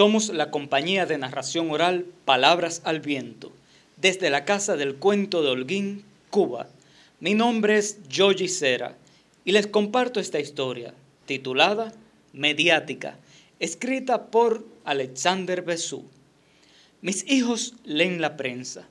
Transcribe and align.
Somos 0.00 0.30
la 0.30 0.50
compañía 0.50 1.04
de 1.04 1.18
narración 1.18 1.70
oral 1.70 2.06
Palabras 2.24 2.80
al 2.84 3.00
Viento, 3.00 3.52
desde 3.98 4.30
la 4.30 4.46
Casa 4.46 4.76
del 4.76 4.94
Cuento 4.94 5.42
de 5.42 5.50
Holguín, 5.50 6.04
Cuba. 6.30 6.70
Mi 7.20 7.34
nombre 7.34 7.76
es 7.76 7.98
Joji 8.10 8.48
Cera 8.48 8.96
y 9.44 9.52
les 9.52 9.66
comparto 9.66 10.18
esta 10.18 10.40
historia, 10.40 10.94
titulada 11.26 11.92
Mediática, 12.32 13.18
escrita 13.58 14.30
por 14.30 14.64
Alexander 14.86 15.60
Besú. 15.60 16.04
Mis 17.02 17.30
hijos 17.30 17.74
leen 17.84 18.22
la 18.22 18.38
prensa. 18.38 18.88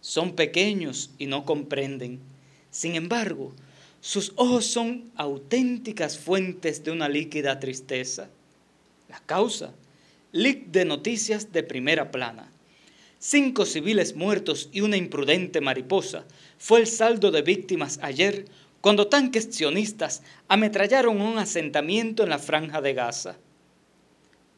Son 0.00 0.34
pequeños 0.36 1.10
y 1.18 1.26
no 1.26 1.44
comprenden. 1.44 2.18
Sin 2.70 2.94
embargo, 2.94 3.52
sus 4.00 4.32
ojos 4.36 4.64
son 4.64 5.10
auténticas 5.16 6.16
fuentes 6.16 6.82
de 6.82 6.92
una 6.92 7.10
líquida 7.10 7.60
tristeza. 7.60 8.30
La 9.10 9.20
causa, 9.20 9.74
leak 10.36 10.66
de 10.66 10.84
noticias 10.84 11.52
de 11.52 11.62
primera 11.62 12.10
plana. 12.10 12.50
Cinco 13.18 13.64
civiles 13.64 14.14
muertos 14.14 14.68
y 14.70 14.82
una 14.82 14.96
imprudente 14.96 15.60
mariposa 15.60 16.26
fue 16.58 16.80
el 16.80 16.86
saldo 16.86 17.30
de 17.30 17.40
víctimas 17.40 17.98
ayer 18.02 18.44
cuando 18.82 19.08
tanques 19.08 19.48
sionistas 19.50 20.22
ametrallaron 20.48 21.20
un 21.20 21.38
asentamiento 21.38 22.22
en 22.22 22.28
la 22.28 22.38
franja 22.38 22.82
de 22.82 22.92
Gaza. 22.92 23.36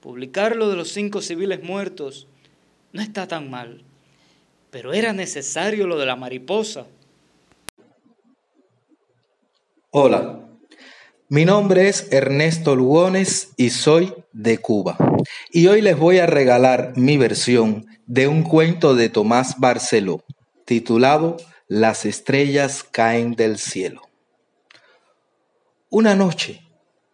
Publicar 0.01 0.56
lo 0.56 0.69
de 0.69 0.77
los 0.77 0.89
cinco 0.89 1.23
civiles 1.23 1.62
muertos 1.62 2.27
no 2.93 3.01
está 3.01 3.29
tan 3.29 3.49
mal, 3.49 3.83
pero 4.71 4.93
era 4.93 5.12
necesario 5.12 5.87
lo 5.87 5.97
de 5.97 6.06
la 6.06 6.17
mariposa. 6.17 6.87
Hola, 9.91 10.48
mi 11.31 11.45
nombre 11.45 11.89
es 11.89 12.09
Ernesto 12.11 12.75
Lugones 12.75 13.51
y 13.59 13.69
soy 13.69 14.15
de 14.33 14.59
Cuba. 14.59 14.97
Y 15.51 15.67
hoy 15.67 15.83
les 15.83 15.98
voy 15.98 16.21
a 16.21 16.27
regalar 16.27 16.95
mi 16.97 17.19
versión 17.19 17.87
de 18.07 18.29
un 18.29 18.43
cuento 18.43 18.95
de 18.95 19.11
Tomás 19.11 19.59
Barceló, 19.59 20.25
titulado 20.65 21.37
Las 21.67 22.06
estrellas 22.06 22.83
caen 22.83 23.34
del 23.34 23.59
cielo. 23.59 24.01
Una 25.91 26.15
noche, 26.15 26.62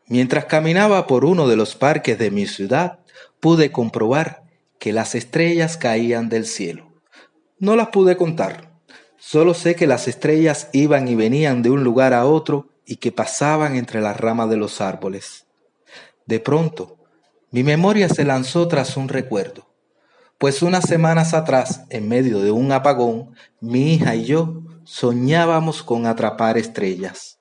mientras 0.07 0.45
caminaba 0.45 1.09
por 1.09 1.25
uno 1.25 1.48
de 1.48 1.57
los 1.57 1.75
parques 1.75 2.17
de 2.17 2.31
mi 2.31 2.47
ciudad, 2.47 3.01
pude 3.41 3.73
comprobar 3.73 4.45
que 4.79 4.92
las 4.92 5.17
estrellas 5.17 5.77
caían 5.77 6.29
del 6.29 6.47
cielo. 6.47 6.92
No 7.59 7.75
las 7.75 7.89
pude 7.89 8.17
contar, 8.17 8.79
solo 9.17 9.55
sé 9.55 9.75
que 9.75 9.89
las 9.89 10.07
estrellas 10.07 10.69
iban 10.73 11.09
y 11.09 11.17
venían 11.17 11.62
de 11.62 11.70
un 11.70 11.83
lugar 11.83 12.15
a 12.15 12.27
otro 12.27 12.69
y 12.87 12.97
que 12.97 13.13
pasaban 13.13 13.77
entre 13.77 14.01
las 14.01 14.17
ramas 14.19 14.51
de 14.51 14.57
los 14.57 14.81
árboles. 14.81 15.47
De 16.27 16.41
pronto, 16.41 16.99
mi 17.51 17.63
memoria 17.63 18.09
se 18.09 18.25
lanzó 18.25 18.67
tras 18.69 18.97
un 18.97 19.09
recuerdo, 19.09 19.69
pues 20.39 20.63
unas 20.63 20.85
semanas 20.85 21.35
atrás, 21.35 21.85
en 21.91 22.09
medio 22.09 22.41
de 22.41 22.51
un 22.51 22.73
apagón, 22.73 23.35
mi 23.61 23.95
hija 23.95 24.14
y 24.14 24.25
yo 24.25 24.63
soñábamos 24.85 25.83
con 25.83 26.07
atrapar 26.07 26.58
estrellas. 26.58 27.39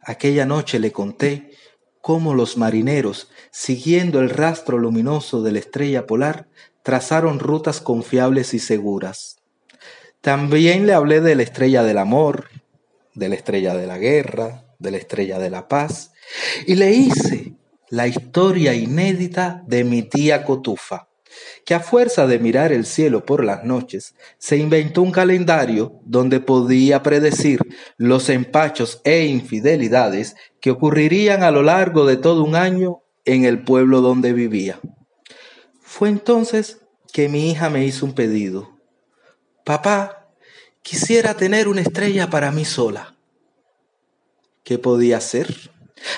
Aquella 0.00 0.46
noche 0.46 0.78
le 0.78 0.92
conté 0.92 1.50
cómo 2.00 2.34
los 2.34 2.56
marineros, 2.56 3.30
siguiendo 3.50 4.20
el 4.20 4.30
rastro 4.30 4.78
luminoso 4.78 5.42
de 5.42 5.52
la 5.52 5.58
estrella 5.58 6.06
polar, 6.06 6.48
trazaron 6.82 7.38
rutas 7.38 7.80
confiables 7.80 8.52
y 8.52 8.58
seguras. 8.58 9.36
También 10.20 10.86
le 10.86 10.92
hablé 10.92 11.20
de 11.20 11.34
la 11.34 11.42
estrella 11.42 11.82
del 11.82 11.98
amor, 11.98 12.48
de 13.14 13.28
la 13.28 13.34
estrella 13.34 13.74
de 13.74 13.86
la 13.86 13.98
guerra, 13.98 14.64
de 14.78 14.90
la 14.90 14.96
estrella 14.96 15.38
de 15.38 15.50
la 15.50 15.68
paz, 15.68 16.12
y 16.66 16.74
le 16.74 16.92
hice 16.92 17.54
la 17.88 18.06
historia 18.06 18.74
inédita 18.74 19.62
de 19.66 19.84
mi 19.84 20.02
tía 20.02 20.44
Cotufa, 20.44 21.08
que 21.64 21.74
a 21.74 21.80
fuerza 21.80 22.26
de 22.26 22.38
mirar 22.38 22.72
el 22.72 22.86
cielo 22.86 23.24
por 23.24 23.44
las 23.44 23.64
noches, 23.64 24.14
se 24.38 24.56
inventó 24.56 25.02
un 25.02 25.12
calendario 25.12 26.00
donde 26.04 26.40
podía 26.40 27.02
predecir 27.02 27.60
los 27.96 28.28
empachos 28.28 29.00
e 29.04 29.26
infidelidades 29.26 30.36
que 30.60 30.70
ocurrirían 30.70 31.42
a 31.42 31.50
lo 31.50 31.62
largo 31.62 32.06
de 32.06 32.16
todo 32.16 32.44
un 32.44 32.56
año 32.56 33.02
en 33.24 33.44
el 33.44 33.62
pueblo 33.62 34.00
donde 34.00 34.32
vivía. 34.32 34.80
Fue 35.80 36.08
entonces 36.08 36.80
que 37.12 37.28
mi 37.28 37.50
hija 37.50 37.70
me 37.70 37.84
hizo 37.84 38.04
un 38.06 38.14
pedido. 38.14 38.70
Papá, 39.64 40.23
Quisiera 40.84 41.32
tener 41.32 41.66
una 41.66 41.80
estrella 41.80 42.28
para 42.28 42.52
mí 42.52 42.66
sola. 42.66 43.14
¿Qué 44.64 44.78
podía 44.78 45.16
hacer? 45.16 45.72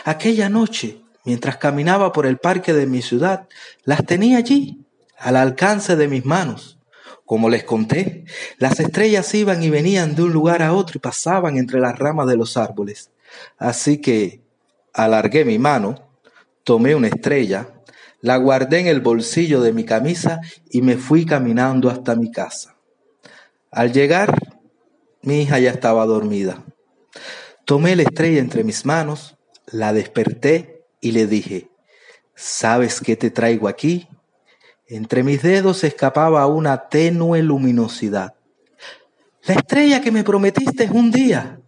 Aquella 0.05 0.49
noche, 0.49 1.03
mientras 1.25 1.59
caminaba 1.59 2.11
por 2.11 2.27
el 2.27 2.39
parque 2.39 2.73
de 2.73 2.85
mi 2.85 3.01
ciudad, 3.01 3.47
las 3.85 4.05
tenía 4.05 4.39
allí, 4.39 4.85
al 5.17 5.37
alcance 5.37 5.95
de 5.95 6.09
mis 6.09 6.25
manos. 6.25 6.81
Como 7.25 7.49
les 7.49 7.63
conté, 7.63 8.25
las 8.59 8.81
estrellas 8.81 9.33
iban 9.35 9.63
y 9.63 9.71
venían 9.71 10.17
de 10.17 10.25
un 10.25 10.33
lugar 10.33 10.65
a 10.65 10.75
otro 10.75 10.97
y 10.97 11.01
pasaban 11.01 11.59
entre 11.59 11.79
las 11.79 11.97
ramas 11.97 12.27
de 12.27 12.37
los 12.37 12.57
árboles. 12.57 13.13
Así 13.59 14.01
que 14.01 14.43
alargué 14.93 15.45
mi 15.45 15.61
mano, 15.61 16.11
tomé 16.65 16.97
una 16.97 17.07
estrella, 17.07 17.69
la 18.21 18.37
guardé 18.37 18.81
en 18.81 18.89
el 18.89 19.01
bolsillo 19.01 19.61
de 19.61 19.73
mi 19.73 19.85
camisa 19.85 20.41
y 20.69 20.83
me 20.83 20.97
fui 20.97 21.25
caminando 21.25 21.89
hasta 21.89 22.17
mi 22.17 22.33
casa. 22.33 22.75
Al 23.71 23.93
llegar, 23.93 24.56
mi 25.27 25.43
hija 25.43 25.59
ya 25.59 25.73
estaba 25.73 26.07
dormida. 26.07 26.65
Tomé 27.65 27.97
la 27.97 28.05
estrella 28.05 28.39
entre 28.39 28.63
mis 28.63 28.87
manos, 28.87 29.37
la 29.67 29.93
desperté 29.93 30.85
y 31.01 31.11
le 31.11 31.27
dije, 31.27 31.69
¿sabes 32.37 33.01
qué 33.01 33.17
te 33.17 33.31
traigo 33.31 33.67
aquí? 33.67 34.09
Entre 34.87 35.25
mis 35.25 35.43
dedos 35.43 35.83
escapaba 35.83 36.47
una 36.47 36.89
tenue 36.89 37.43
luminosidad. 37.43 38.35
La 39.47 39.55
estrella 39.55 40.01
que 40.01 40.13
me 40.13 40.23
prometiste 40.23 40.89
un 40.93 41.11
día. 41.11 41.61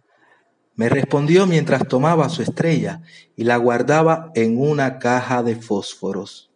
Me 0.75 0.87
respondió 0.87 1.45
mientras 1.45 1.85
tomaba 1.85 2.29
su 2.29 2.41
estrella 2.41 3.01
y 3.35 3.43
la 3.43 3.57
guardaba 3.57 4.31
en 4.35 4.57
una 4.57 4.99
caja 4.99 5.43
de 5.43 5.57
fósforos. 5.57 6.49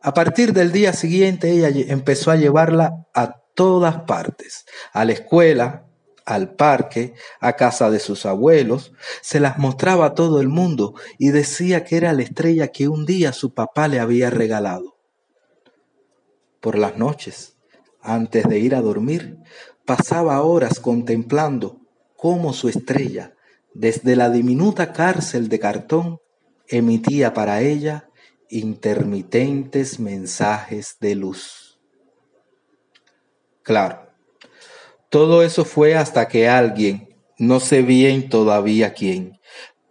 A 0.00 0.14
partir 0.14 0.52
del 0.52 0.70
día 0.70 0.92
siguiente 0.92 1.50
ella 1.50 1.70
empezó 1.88 2.30
a 2.30 2.36
llevarla 2.36 3.04
a 3.14 3.40
todas 3.54 4.02
partes, 4.02 4.64
a 4.92 5.04
la 5.04 5.12
escuela, 5.12 5.86
al 6.24 6.54
parque, 6.54 7.14
a 7.40 7.54
casa 7.54 7.90
de 7.90 7.98
sus 7.98 8.26
abuelos, 8.26 8.92
se 9.20 9.40
las 9.40 9.58
mostraba 9.58 10.06
a 10.06 10.14
todo 10.14 10.40
el 10.40 10.48
mundo 10.48 10.94
y 11.18 11.30
decía 11.30 11.84
que 11.84 11.96
era 11.96 12.12
la 12.12 12.22
estrella 12.22 12.68
que 12.68 12.88
un 12.88 13.04
día 13.04 13.32
su 13.32 13.52
papá 13.52 13.88
le 13.88 14.00
había 14.00 14.30
regalado. 14.30 14.96
Por 16.60 16.78
las 16.78 16.96
noches, 16.96 17.56
antes 18.00 18.48
de 18.48 18.58
ir 18.58 18.74
a 18.74 18.80
dormir, 18.80 19.38
pasaba 19.84 20.42
horas 20.42 20.80
contemplando 20.80 21.80
cómo 22.16 22.52
su 22.52 22.68
estrella, 22.68 23.34
desde 23.74 24.16
la 24.16 24.30
diminuta 24.30 24.92
cárcel 24.92 25.48
de 25.48 25.58
cartón, 25.58 26.20
emitía 26.68 27.34
para 27.34 27.60
ella 27.60 28.08
intermitentes 28.48 29.98
mensajes 29.98 30.96
de 31.00 31.14
luz. 31.16 31.80
Claro, 33.62 34.03
todo 35.14 35.44
eso 35.44 35.64
fue 35.64 35.94
hasta 35.94 36.26
que 36.26 36.48
alguien, 36.48 37.08
no 37.38 37.60
sé 37.60 37.82
bien 37.82 38.28
todavía 38.28 38.94
quién, 38.94 39.38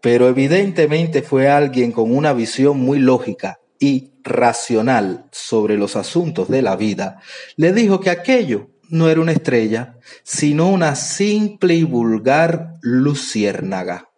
pero 0.02 0.28
evidentemente 0.28 1.22
fue 1.22 1.48
alguien 1.48 1.94
con 1.94 2.14
una 2.14 2.34
visión 2.34 2.78
muy 2.81 3.00
lógica 3.00 3.62
y 3.80 4.12
racional 4.22 5.30
sobre 5.31 5.78
los 5.78 5.96
asuntos 5.96 6.50
de 6.50 6.62
la 6.62 6.75
vida, 6.75 7.22
le 7.56 7.72
dijo 7.72 8.02
que 8.02 8.10
aquello 8.10 8.72
no 8.90 9.08
era 9.08 9.22
una 9.22 9.31
estrella, 9.31 9.98
sino 10.24 10.68
una 10.68 10.94
simple 10.94 11.75
y 11.75 11.86
vulgar 11.86 12.74
luciérnaga. 12.81 14.10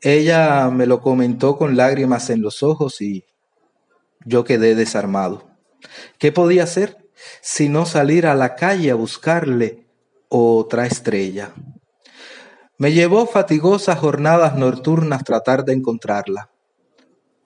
Ella 0.00 0.70
me 0.70 0.86
lo 0.86 1.02
comentó 1.02 1.58
con 1.58 1.76
lágrimas 1.76 2.30
en 2.30 2.40
los 2.40 2.62
ojos 2.62 3.02
y 3.02 3.26
yo 4.24 4.42
quedé 4.44 4.74
desarmado. 4.74 5.50
¿Qué 6.16 6.32
podía 6.32 6.62
hacer 6.62 6.96
sino 7.42 7.84
salir 7.84 8.26
a 8.26 8.34
la 8.34 8.54
calle 8.54 8.90
a 8.90 8.94
buscarle 8.94 9.87
otra 10.28 10.86
estrella. 10.86 11.52
Me 12.76 12.92
llevó 12.92 13.26
fatigosas 13.26 13.98
jornadas 13.98 14.56
nocturnas 14.56 15.24
tratar 15.24 15.64
de 15.64 15.72
encontrarla, 15.72 16.50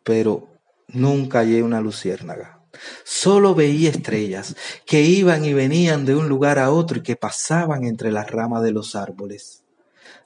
pero 0.02 0.49
nunca 0.88 1.38
hallé 1.38 1.62
una 1.62 1.81
luciérnaga. 1.81 2.61
Solo 3.05 3.55
veía 3.55 3.90
estrellas 3.90 4.56
que 4.87 5.02
iban 5.02 5.44
y 5.44 5.52
venían 5.52 6.05
de 6.05 6.14
un 6.17 6.29
lugar 6.29 6.58
a 6.58 6.70
otro 6.70 6.99
y 6.99 7.02
que 7.02 7.17
pasaban 7.17 7.84
entre 7.84 8.11
las 8.11 8.31
ramas 8.31 8.62
de 8.62 8.73
los 8.73 8.94
árboles. 8.94 9.64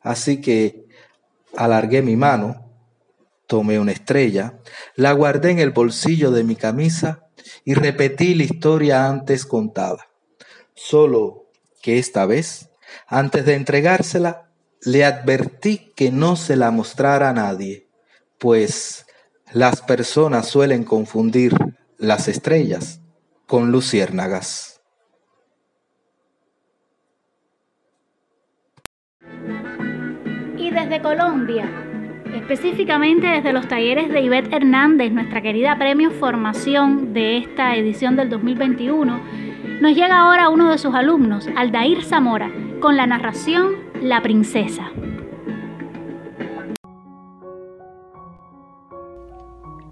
Así 0.00 0.40
que 0.40 0.86
alargué 1.56 2.02
mi 2.02 2.16
mano, 2.16 2.70
tomé 3.46 3.78
una 3.78 3.92
estrella, 3.92 4.58
la 4.94 5.12
guardé 5.12 5.50
en 5.50 5.58
el 5.58 5.70
bolsillo 5.70 6.30
de 6.30 6.44
mi 6.44 6.56
camisa 6.56 7.28
y 7.64 7.74
repetí 7.74 8.34
la 8.34 8.44
historia 8.44 9.08
antes 9.08 9.46
contada. 9.46 10.08
Solo 10.74 11.45
que 11.86 12.00
esta 12.00 12.26
vez, 12.26 12.72
antes 13.06 13.46
de 13.46 13.54
entregársela, 13.54 14.50
le 14.84 15.04
advertí 15.04 15.92
que 15.94 16.10
no 16.10 16.34
se 16.34 16.56
la 16.56 16.72
mostrara 16.72 17.30
a 17.30 17.32
nadie, 17.32 17.86
pues 18.38 19.06
las 19.52 19.82
personas 19.82 20.48
suelen 20.48 20.82
confundir 20.82 21.54
las 21.96 22.26
estrellas 22.26 23.00
con 23.46 23.70
luciérnagas. 23.70 24.80
Y 30.58 30.72
desde 30.72 31.00
Colombia, 31.00 31.70
específicamente 32.34 33.28
desde 33.28 33.52
los 33.52 33.68
talleres 33.68 34.08
de 34.08 34.22
Ivette 34.22 34.52
Hernández, 34.52 35.12
nuestra 35.12 35.40
querida 35.40 35.78
premio 35.78 36.10
Formación 36.10 37.12
de 37.12 37.38
esta 37.38 37.76
edición 37.76 38.16
del 38.16 38.28
2021, 38.28 39.55
nos 39.80 39.94
llega 39.94 40.20
ahora 40.20 40.48
uno 40.48 40.70
de 40.70 40.78
sus 40.78 40.94
alumnos, 40.94 41.46
Aldair 41.56 42.02
Zamora, 42.02 42.50
con 42.80 42.96
la 42.96 43.06
narración 43.06 43.74
La 44.00 44.22
Princesa. 44.22 44.90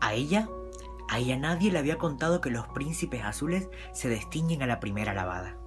A 0.00 0.14
ella, 0.14 0.48
a 1.08 1.18
ella 1.18 1.36
nadie 1.36 1.70
le 1.70 1.78
había 1.78 1.98
contado 1.98 2.40
que 2.40 2.50
los 2.50 2.66
príncipes 2.68 3.24
azules 3.24 3.68
se 3.92 4.08
distinguen 4.08 4.62
a 4.62 4.66
la 4.66 4.80
primera 4.80 5.12
lavada. 5.12 5.58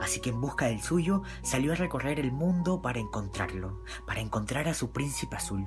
Así 0.00 0.20
que 0.20 0.30
en 0.30 0.40
busca 0.40 0.66
del 0.66 0.80
suyo 0.80 1.22
salió 1.42 1.72
a 1.72 1.76
recorrer 1.76 2.20
el 2.20 2.32
mundo 2.32 2.82
para 2.82 3.00
encontrarlo, 3.00 3.82
para 4.06 4.20
encontrar 4.20 4.68
a 4.68 4.74
su 4.74 4.92
príncipe 4.92 5.36
azul. 5.36 5.66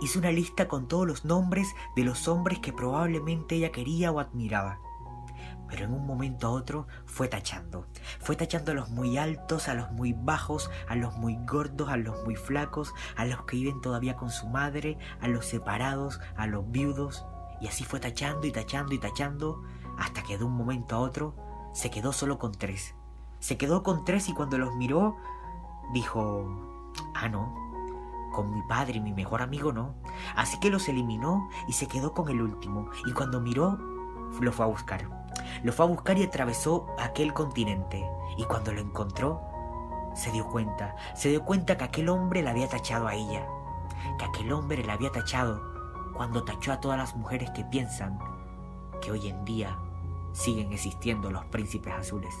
Hizo 0.00 0.18
una 0.18 0.30
lista 0.30 0.68
con 0.68 0.88
todos 0.88 1.06
los 1.06 1.24
nombres 1.24 1.74
de 1.96 2.04
los 2.04 2.28
hombres 2.28 2.58
que 2.60 2.72
probablemente 2.72 3.56
ella 3.56 3.72
quería 3.72 4.10
o 4.10 4.20
admiraba. 4.20 4.80
Pero 5.68 5.84
en 5.84 5.92
un 5.92 6.06
momento 6.06 6.46
a 6.46 6.50
otro 6.50 6.86
fue 7.06 7.28
tachando. 7.28 7.86
Fue 8.20 8.36
tachando 8.36 8.72
a 8.72 8.74
los 8.74 8.90
muy 8.90 9.18
altos, 9.18 9.68
a 9.68 9.74
los 9.74 9.90
muy 9.92 10.12
bajos, 10.12 10.70
a 10.88 10.96
los 10.96 11.16
muy 11.16 11.38
gordos, 11.46 11.88
a 11.88 11.96
los 11.96 12.24
muy 12.24 12.36
flacos, 12.36 12.94
a 13.16 13.24
los 13.24 13.42
que 13.44 13.56
viven 13.56 13.80
todavía 13.80 14.16
con 14.16 14.30
su 14.30 14.48
madre, 14.48 14.98
a 15.20 15.28
los 15.28 15.46
separados, 15.46 16.20
a 16.36 16.46
los 16.46 16.70
viudos. 16.70 17.24
Y 17.60 17.68
así 17.68 17.84
fue 17.84 18.00
tachando 18.00 18.46
y 18.46 18.52
tachando 18.52 18.94
y 18.94 18.98
tachando 18.98 19.62
hasta 19.98 20.22
que 20.22 20.38
de 20.38 20.44
un 20.44 20.52
momento 20.52 20.96
a 20.96 21.00
otro 21.00 21.34
se 21.72 21.90
quedó 21.90 22.12
solo 22.12 22.38
con 22.38 22.52
tres. 22.52 22.94
Se 23.40 23.56
quedó 23.56 23.82
con 23.82 24.04
tres 24.04 24.28
y 24.28 24.34
cuando 24.34 24.58
los 24.58 24.74
miró 24.76 25.16
dijo, 25.92 26.92
ah, 27.14 27.28
no, 27.28 27.54
con 28.32 28.54
mi 28.54 28.62
padre 28.62 28.98
y 28.98 29.00
mi 29.00 29.12
mejor 29.12 29.42
amigo 29.42 29.72
no. 29.72 29.94
Así 30.36 30.58
que 30.60 30.70
los 30.70 30.88
eliminó 30.88 31.48
y 31.68 31.72
se 31.72 31.86
quedó 31.86 32.12
con 32.12 32.28
el 32.28 32.40
último. 32.40 32.90
Y 33.06 33.12
cuando 33.12 33.40
miró, 33.40 33.78
lo 34.40 34.52
fue 34.52 34.64
a 34.64 34.68
buscar. 34.68 35.08
Lo 35.62 35.72
fue 35.72 35.86
a 35.86 35.88
buscar 35.88 36.18
y 36.18 36.24
atravesó 36.24 36.86
aquel 36.98 37.32
continente. 37.32 38.04
Y 38.36 38.44
cuando 38.44 38.72
lo 38.72 38.80
encontró, 38.80 39.40
se 40.14 40.30
dio 40.30 40.48
cuenta, 40.48 40.96
se 41.14 41.30
dio 41.30 41.44
cuenta 41.44 41.76
que 41.76 41.84
aquel 41.84 42.08
hombre 42.08 42.42
la 42.42 42.50
había 42.50 42.68
tachado 42.68 43.06
a 43.06 43.14
ella. 43.14 43.46
Que 44.18 44.24
aquel 44.24 44.52
hombre 44.52 44.84
la 44.84 44.94
había 44.94 45.10
tachado 45.10 45.60
cuando 46.14 46.44
tachó 46.44 46.72
a 46.72 46.80
todas 46.80 46.98
las 46.98 47.14
mujeres 47.14 47.50
que 47.50 47.64
piensan 47.64 48.18
que 49.00 49.12
hoy 49.12 49.28
en 49.28 49.44
día 49.44 49.78
siguen 50.32 50.72
existiendo 50.72 51.30
los 51.30 51.44
príncipes 51.46 51.94
azules. 51.94 52.34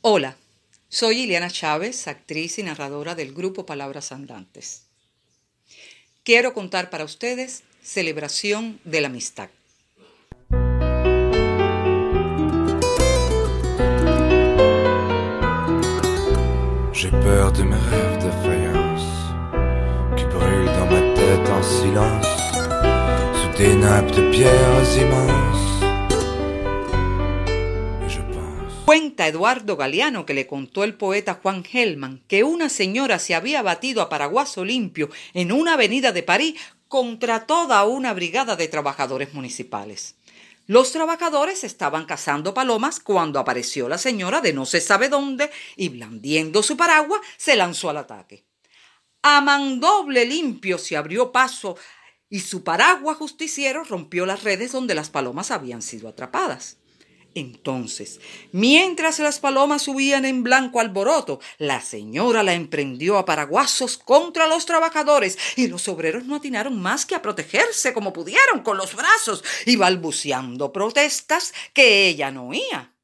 Hola, 0.00 0.36
soy 0.96 1.24
Ileana 1.24 1.50
Chávez, 1.50 2.08
actriz 2.08 2.58
y 2.58 2.62
narradora 2.62 3.14
del 3.14 3.34
grupo 3.34 3.66
Palabras 3.66 4.12
Andantes. 4.12 4.84
Quiero 6.24 6.54
contar 6.54 6.88
para 6.88 7.04
ustedes 7.04 7.64
Celebración 7.82 8.80
de 8.84 9.02
la 9.02 9.08
Amistad. 9.08 9.50
J'ai 16.94 17.10
de 17.10 17.64
de 18.24 18.30
faïence 18.42 19.16
tête 21.14 21.50
en 21.50 21.62
des 23.58 23.74
de 24.16 24.30
pierres. 24.30 25.55
Eduardo 29.24 29.76
Galeano 29.76 30.26
que 30.26 30.34
le 30.34 30.46
contó 30.46 30.84
el 30.84 30.94
poeta 30.94 31.38
Juan 31.40 31.64
Gelman 31.64 32.22
que 32.28 32.44
una 32.44 32.68
señora 32.68 33.18
se 33.18 33.34
había 33.34 33.62
batido 33.62 34.02
a 34.02 34.08
paraguaso 34.08 34.64
limpio 34.64 35.08
en 35.32 35.52
una 35.52 35.74
avenida 35.74 36.12
de 36.12 36.22
París 36.22 36.60
contra 36.88 37.46
toda 37.46 37.84
una 37.84 38.12
brigada 38.12 38.56
de 38.56 38.68
trabajadores 38.68 39.32
municipales. 39.32 40.16
Los 40.66 40.90
trabajadores 40.90 41.62
estaban 41.62 42.06
cazando 42.06 42.52
palomas 42.52 42.98
cuando 42.98 43.38
apareció 43.38 43.88
la 43.88 43.98
señora 43.98 44.40
de 44.40 44.52
no 44.52 44.66
se 44.66 44.80
sabe 44.80 45.08
dónde 45.08 45.50
y 45.76 45.88
blandiendo 45.90 46.62
su 46.64 46.76
paraguas 46.76 47.20
se 47.36 47.54
lanzó 47.54 47.90
al 47.90 47.98
ataque. 47.98 48.44
A 49.22 49.40
mandoble 49.40 50.24
limpio 50.24 50.78
se 50.78 50.96
abrió 50.96 51.30
paso 51.30 51.76
y 52.28 52.40
su 52.40 52.64
paraguas 52.64 53.16
justiciero 53.16 53.84
rompió 53.84 54.26
las 54.26 54.42
redes 54.42 54.72
donde 54.72 54.96
las 54.96 55.10
palomas 55.10 55.52
habían 55.52 55.82
sido 55.82 56.08
atrapadas. 56.08 56.78
Entonces, 57.36 58.18
mientras 58.50 59.18
las 59.18 59.40
palomas 59.40 59.82
subían 59.82 60.24
en 60.24 60.42
blanco 60.42 60.80
alboroto, 60.80 61.38
la 61.58 61.82
señora 61.82 62.42
la 62.42 62.54
emprendió 62.54 63.18
a 63.18 63.26
paraguasos 63.26 63.98
contra 63.98 64.46
los 64.46 64.64
trabajadores 64.64 65.36
y 65.54 65.66
los 65.66 65.86
obreros 65.86 66.24
no 66.24 66.36
atinaron 66.36 66.80
más 66.80 67.04
que 67.04 67.14
a 67.14 67.20
protegerse 67.20 67.92
como 67.92 68.14
pudieron 68.14 68.62
con 68.62 68.78
los 68.78 68.94
brazos 68.94 69.44
y 69.66 69.76
balbuceando 69.76 70.72
protestas 70.72 71.52
que 71.74 72.08
ella 72.08 72.30
no 72.30 72.48
oía. 72.48 72.94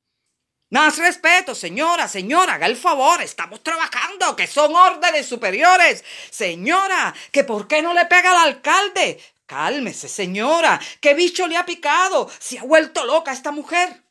Más 0.70 0.96
respeto, 0.96 1.54
señora, 1.54 2.08
señora, 2.08 2.54
haga 2.54 2.64
el 2.64 2.78
favor, 2.78 3.20
estamos 3.20 3.62
trabajando, 3.62 4.34
que 4.34 4.46
son 4.46 4.74
órdenes 4.74 5.26
superiores. 5.26 6.02
Señora, 6.30 7.14
que 7.30 7.44
por 7.44 7.68
qué 7.68 7.82
no 7.82 7.92
le 7.92 8.06
pega 8.06 8.30
al 8.30 8.48
alcalde. 8.48 9.20
Cálmese, 9.44 10.08
señora, 10.08 10.80
¿qué 11.02 11.12
bicho 11.12 11.46
le 11.46 11.58
ha 11.58 11.66
picado? 11.66 12.30
Se 12.38 12.58
ha 12.58 12.62
vuelto 12.62 13.04
loca 13.04 13.30
esta 13.30 13.50
mujer. 13.50 14.02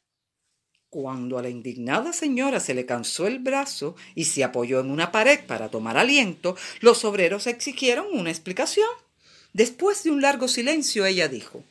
Cuando 0.92 1.38
a 1.38 1.42
la 1.42 1.48
indignada 1.48 2.12
señora 2.12 2.60
se 2.60 2.74
le 2.74 2.86
cansó 2.86 3.26
el 3.26 3.40
brazo 3.40 3.96
y 4.14 4.26
se 4.26 4.44
apoyó 4.44 4.82
en 4.82 4.92
una 4.92 5.10
pared 5.10 5.40
para 5.48 5.70
tomar 5.72 5.98
aliento, 5.98 6.58
los 6.82 7.06
obreros 7.06 7.48
exigieron 7.48 8.08
una 8.12 8.30
explicación. 8.30 8.90
Después 9.54 10.04
de 10.04 10.12
un 10.12 10.22
largo 10.22 10.50
silencio, 10.50 11.06
ella 11.06 11.30
dijo, 11.30 11.64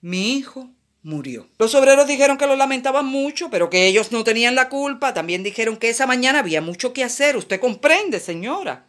Mi 0.00 0.36
hijo 0.36 0.68
murió. 1.04 1.46
Los 1.56 1.76
obreros 1.76 2.08
dijeron 2.08 2.38
que 2.38 2.48
lo 2.48 2.56
lamentaban 2.56 3.06
mucho, 3.06 3.50
pero 3.50 3.70
que 3.70 3.86
ellos 3.86 4.10
no 4.10 4.24
tenían 4.24 4.56
la 4.56 4.68
culpa. 4.68 5.14
También 5.14 5.44
dijeron 5.44 5.76
que 5.76 5.90
esa 5.90 6.08
mañana 6.08 6.40
había 6.40 6.60
mucho 6.60 6.92
que 6.92 7.04
hacer. 7.04 7.36
Usted 7.36 7.60
comprende, 7.60 8.18
señora. 8.18 8.84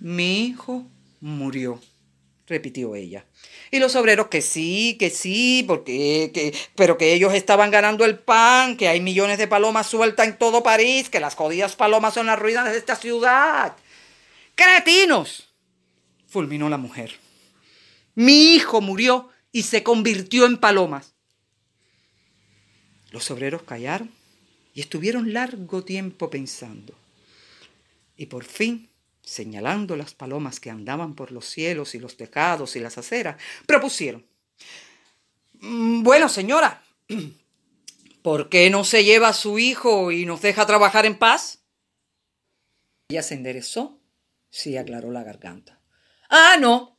Mi 0.00 0.48
hijo 0.48 0.84
murió 1.22 1.80
repitió 2.46 2.94
ella. 2.94 3.24
Y 3.70 3.78
los 3.78 3.96
obreros 3.96 4.28
que 4.28 4.42
sí, 4.42 4.96
que 4.98 5.10
sí, 5.10 5.64
porque, 5.66 6.30
que, 6.34 6.54
pero 6.74 6.98
que 6.98 7.12
ellos 7.12 7.34
estaban 7.34 7.70
ganando 7.70 8.04
el 8.04 8.18
pan, 8.18 8.76
que 8.76 8.88
hay 8.88 9.00
millones 9.00 9.38
de 9.38 9.48
palomas 9.48 9.86
sueltas 9.86 10.28
en 10.28 10.38
todo 10.38 10.62
París, 10.62 11.08
que 11.08 11.20
las 11.20 11.34
jodidas 11.34 11.76
palomas 11.76 12.14
son 12.14 12.26
las 12.26 12.38
ruinas 12.38 12.70
de 12.70 12.76
esta 12.76 12.96
ciudad. 12.96 13.76
¡Cretinos! 14.54 15.48
fulminó 16.26 16.68
la 16.70 16.78
mujer. 16.78 17.12
Mi 18.14 18.54
hijo 18.54 18.80
murió 18.80 19.28
y 19.52 19.64
se 19.64 19.82
convirtió 19.82 20.46
en 20.46 20.56
palomas. 20.56 21.14
Los 23.10 23.30
obreros 23.30 23.62
callaron 23.62 24.10
y 24.74 24.80
estuvieron 24.80 25.34
largo 25.34 25.84
tiempo 25.84 26.30
pensando. 26.30 26.94
Y 28.16 28.26
por 28.26 28.44
fin 28.44 28.88
señalando 29.22 29.96
las 29.96 30.14
palomas 30.14 30.60
que 30.60 30.70
andaban 30.70 31.14
por 31.14 31.32
los 31.32 31.46
cielos 31.46 31.94
y 31.94 31.98
los 31.98 32.16
tejados 32.16 32.76
y 32.76 32.80
las 32.80 32.98
aceras, 32.98 33.40
propusieron, 33.66 34.26
mm, 35.54 36.02
bueno, 36.02 36.28
señora, 36.28 36.82
¿por 38.22 38.48
qué 38.48 38.70
no 38.70 38.84
se 38.84 39.04
lleva 39.04 39.28
a 39.28 39.32
su 39.32 39.58
hijo 39.58 40.10
y 40.10 40.26
nos 40.26 40.42
deja 40.42 40.66
trabajar 40.66 41.06
en 41.06 41.18
paz? 41.18 41.62
Ella 43.08 43.22
se 43.22 43.34
enderezó, 43.34 44.00
sí 44.50 44.76
aclaró 44.76 45.10
la 45.10 45.22
garganta. 45.22 45.80
Ah, 46.28 46.56
no, 46.58 46.96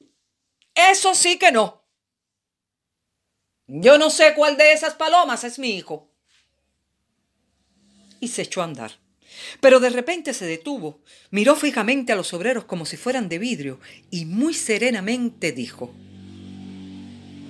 eso 0.75 1.15
sí 1.15 1.37
que 1.37 1.51
no. 1.51 1.83
Yo 3.67 3.97
no 3.97 4.09
sé 4.09 4.33
cuál 4.35 4.57
de 4.57 4.73
esas 4.73 4.93
palomas 4.95 5.43
es 5.43 5.57
mi 5.57 5.71
hijo. 5.71 6.11
Y 8.19 8.27
se 8.27 8.43
echó 8.43 8.61
a 8.61 8.65
andar. 8.65 9.02
Pero 9.59 9.79
de 9.79 9.89
repente 9.89 10.33
se 10.33 10.45
detuvo, 10.45 11.01
miró 11.31 11.55
fijamente 11.55 12.11
a 12.11 12.15
los 12.15 12.33
obreros 12.33 12.65
como 12.65 12.85
si 12.85 12.97
fueran 12.97 13.29
de 13.29 13.39
vidrio 13.39 13.79
y 14.09 14.25
muy 14.25 14.53
serenamente 14.53 15.51
dijo, 15.51 15.93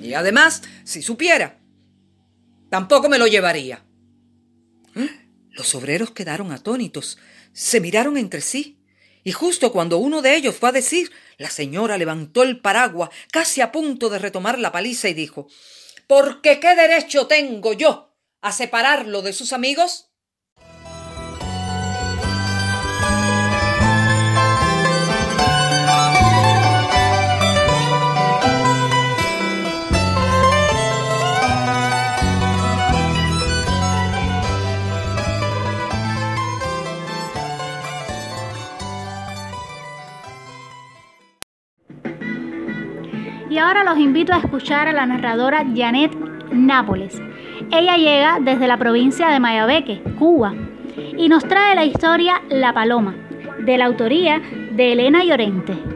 y 0.01 0.13
además, 0.15 0.61
si 0.83 1.01
supiera, 1.01 1.59
tampoco 2.69 3.07
me 3.07 3.17
lo 3.17 3.25
llevaría. 3.25 3.85
¿Eh? 4.95 5.09
Los 5.51 5.73
obreros 5.75 6.11
quedaron 6.11 6.51
atónitos, 6.51 7.17
se 7.53 7.79
miraron 7.79 8.17
entre 8.17 8.41
sí, 8.41 8.79
y 9.23 9.31
justo 9.31 9.71
cuando 9.71 9.99
uno 9.99 10.21
de 10.21 10.35
ellos 10.35 10.55
fue 10.55 10.69
a 10.69 10.73
decir, 10.73 11.11
la 11.37 11.49
señora 11.49 11.97
levantó 11.97 12.43
el 12.43 12.59
paraguas, 12.59 13.11
casi 13.31 13.61
a 13.61 13.71
punto 13.71 14.09
de 14.09 14.19
retomar 14.19 14.59
la 14.59 14.73
paliza, 14.73 15.07
y 15.07 15.13
dijo, 15.13 15.47
¿Porque 16.07 16.59
qué 16.59 16.75
derecho 16.75 17.27
tengo 17.27 17.73
yo 17.73 18.13
a 18.41 18.51
separarlo 18.51 19.21
de 19.21 19.31
sus 19.31 19.53
amigos? 19.53 20.12
Y 43.53 43.59
ahora 43.59 43.83
los 43.83 43.99
invito 43.99 44.33
a 44.33 44.39
escuchar 44.39 44.87
a 44.87 44.93
la 44.93 45.05
narradora 45.05 45.63
Janet 45.75 46.11
Nápoles. 46.51 47.21
Ella 47.71 47.97
llega 47.97 48.39
desde 48.41 48.67
la 48.67 48.77
provincia 48.77 49.29
de 49.29 49.39
Mayabeque, 49.39 50.01
Cuba, 50.17 50.55
y 51.15 51.29
nos 51.29 51.47
trae 51.47 51.75
la 51.75 51.85
historia 51.85 52.41
La 52.49 52.73
Paloma, 52.73 53.13
de 53.59 53.77
la 53.77 53.85
autoría 53.85 54.41
de 54.71 54.93
Elena 54.93 55.23
Llorente. 55.23 55.92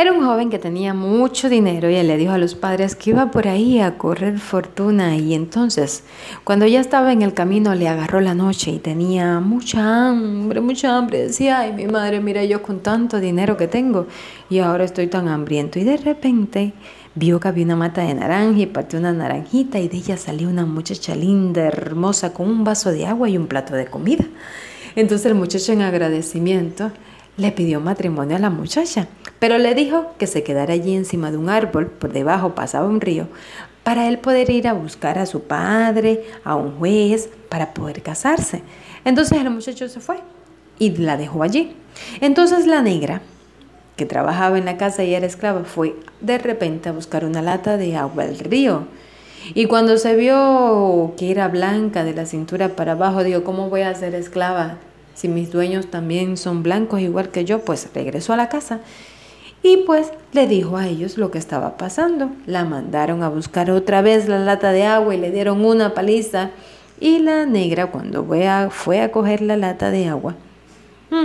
Era 0.00 0.14
un 0.14 0.24
joven 0.24 0.48
que 0.48 0.58
tenía 0.58 0.94
mucho 0.94 1.50
dinero 1.50 1.90
y 1.90 1.96
él 1.96 2.06
le 2.06 2.16
dijo 2.16 2.32
a 2.32 2.38
los 2.38 2.54
padres 2.54 2.96
que 2.96 3.10
iba 3.10 3.30
por 3.30 3.46
ahí 3.46 3.80
a 3.80 3.98
correr 3.98 4.38
fortuna 4.38 5.18
y 5.18 5.34
entonces 5.34 6.04
cuando 6.42 6.66
ya 6.66 6.80
estaba 6.80 7.12
en 7.12 7.20
el 7.20 7.34
camino 7.34 7.74
le 7.74 7.86
agarró 7.86 8.22
la 8.22 8.32
noche 8.34 8.70
y 8.70 8.78
tenía 8.78 9.40
mucha 9.40 10.08
hambre, 10.08 10.62
mucha 10.62 10.96
hambre. 10.96 11.24
Decía, 11.24 11.58
ay 11.58 11.74
mi 11.74 11.86
madre, 11.86 12.20
mira 12.20 12.42
yo 12.46 12.62
con 12.62 12.80
tanto 12.80 13.20
dinero 13.20 13.58
que 13.58 13.68
tengo 13.68 14.06
y 14.48 14.60
ahora 14.60 14.84
estoy 14.84 15.08
tan 15.08 15.28
hambriento 15.28 15.78
y 15.78 15.84
de 15.84 15.98
repente 15.98 16.72
vio 17.14 17.38
que 17.38 17.48
había 17.48 17.66
una 17.66 17.76
mata 17.76 18.00
de 18.00 18.14
naranja 18.14 18.58
y 18.58 18.64
partió 18.64 18.98
una 18.98 19.12
naranjita 19.12 19.80
y 19.80 19.88
de 19.88 19.98
ella 19.98 20.16
salió 20.16 20.48
una 20.48 20.64
muchacha 20.64 21.14
linda, 21.14 21.66
hermosa, 21.66 22.32
con 22.32 22.48
un 22.48 22.64
vaso 22.64 22.90
de 22.90 23.04
agua 23.04 23.28
y 23.28 23.36
un 23.36 23.48
plato 23.48 23.74
de 23.74 23.84
comida. 23.84 24.24
Entonces 24.96 25.26
el 25.26 25.34
muchacho 25.34 25.74
en 25.74 25.82
agradecimiento 25.82 26.90
le 27.36 27.52
pidió 27.52 27.80
matrimonio 27.80 28.36
a 28.36 28.38
la 28.38 28.50
muchacha, 28.50 29.08
pero 29.40 29.58
le 29.58 29.74
dijo 29.74 30.12
que 30.18 30.28
se 30.28 30.44
quedara 30.44 30.74
allí 30.74 30.94
encima 30.94 31.32
de 31.32 31.38
un 31.38 31.48
árbol, 31.48 31.86
por 31.86 32.12
debajo 32.12 32.54
pasaba 32.54 32.86
un 32.86 33.00
río, 33.00 33.26
para 33.82 34.06
él 34.06 34.18
poder 34.18 34.50
ir 34.50 34.68
a 34.68 34.74
buscar 34.74 35.18
a 35.18 35.26
su 35.26 35.42
padre, 35.42 36.24
a 36.44 36.54
un 36.54 36.76
juez, 36.78 37.30
para 37.48 37.72
poder 37.74 38.02
casarse. 38.02 38.62
Entonces 39.04 39.38
el 39.38 39.50
muchacho 39.50 39.88
se 39.88 40.00
fue 40.00 40.18
y 40.78 40.90
la 40.90 41.16
dejó 41.16 41.42
allí. 41.42 41.74
Entonces 42.20 42.66
la 42.66 42.82
negra, 42.82 43.22
que 43.96 44.04
trabajaba 44.04 44.58
en 44.58 44.66
la 44.66 44.76
casa 44.76 45.02
y 45.02 45.14
era 45.14 45.26
esclava, 45.26 45.64
fue 45.64 45.96
de 46.20 46.38
repente 46.38 46.90
a 46.90 46.92
buscar 46.92 47.24
una 47.24 47.40
lata 47.40 47.78
de 47.78 47.96
agua 47.96 48.24
al 48.24 48.38
río. 48.38 48.84
Y 49.54 49.64
cuando 49.66 49.96
se 49.96 50.16
vio 50.16 51.14
que 51.16 51.30
era 51.30 51.48
blanca 51.48 52.04
de 52.04 52.12
la 52.12 52.26
cintura 52.26 52.76
para 52.76 52.92
abajo, 52.92 53.24
dijo, 53.24 53.42
¿cómo 53.42 53.70
voy 53.70 53.80
a 53.80 53.94
ser 53.94 54.14
esclava 54.14 54.76
si 55.14 55.28
mis 55.28 55.50
dueños 55.50 55.88
también 55.88 56.36
son 56.36 56.62
blancos 56.62 57.00
igual 57.00 57.30
que 57.30 57.44
yo, 57.44 57.62
pues 57.62 57.88
regresó 57.94 58.32
a 58.32 58.36
la 58.36 58.48
casa 58.48 58.80
y 59.62 59.78
pues 59.78 60.10
le 60.32 60.46
dijo 60.46 60.76
a 60.76 60.86
ellos 60.86 61.18
lo 61.18 61.30
que 61.30 61.38
estaba 61.38 61.76
pasando. 61.76 62.30
La 62.46 62.64
mandaron 62.64 63.22
a 63.22 63.28
buscar 63.28 63.70
otra 63.70 64.00
vez 64.00 64.28
la 64.28 64.38
lata 64.38 64.72
de 64.72 64.84
agua 64.84 65.14
y 65.14 65.18
le 65.18 65.30
dieron 65.30 65.64
una 65.64 65.92
paliza. 65.92 66.50
Y 66.98 67.18
la 67.18 67.46
negra 67.46 67.90
cuando 67.90 68.24
fue 68.24 68.48
a, 68.48 68.70
fue 68.70 69.00
a 69.00 69.12
coger 69.12 69.42
la 69.42 69.56
lata 69.56 69.90
de 69.90 70.06
agua, 70.06 70.36
mm, 71.10 71.24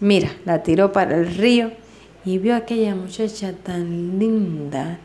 mira, 0.00 0.30
la 0.44 0.62
tiró 0.62 0.92
para 0.92 1.16
el 1.16 1.34
río 1.36 1.70
y 2.24 2.38
vio 2.38 2.54
a 2.54 2.58
aquella 2.58 2.94
muchacha 2.94 3.52
tan 3.52 4.18
linda 4.18 4.98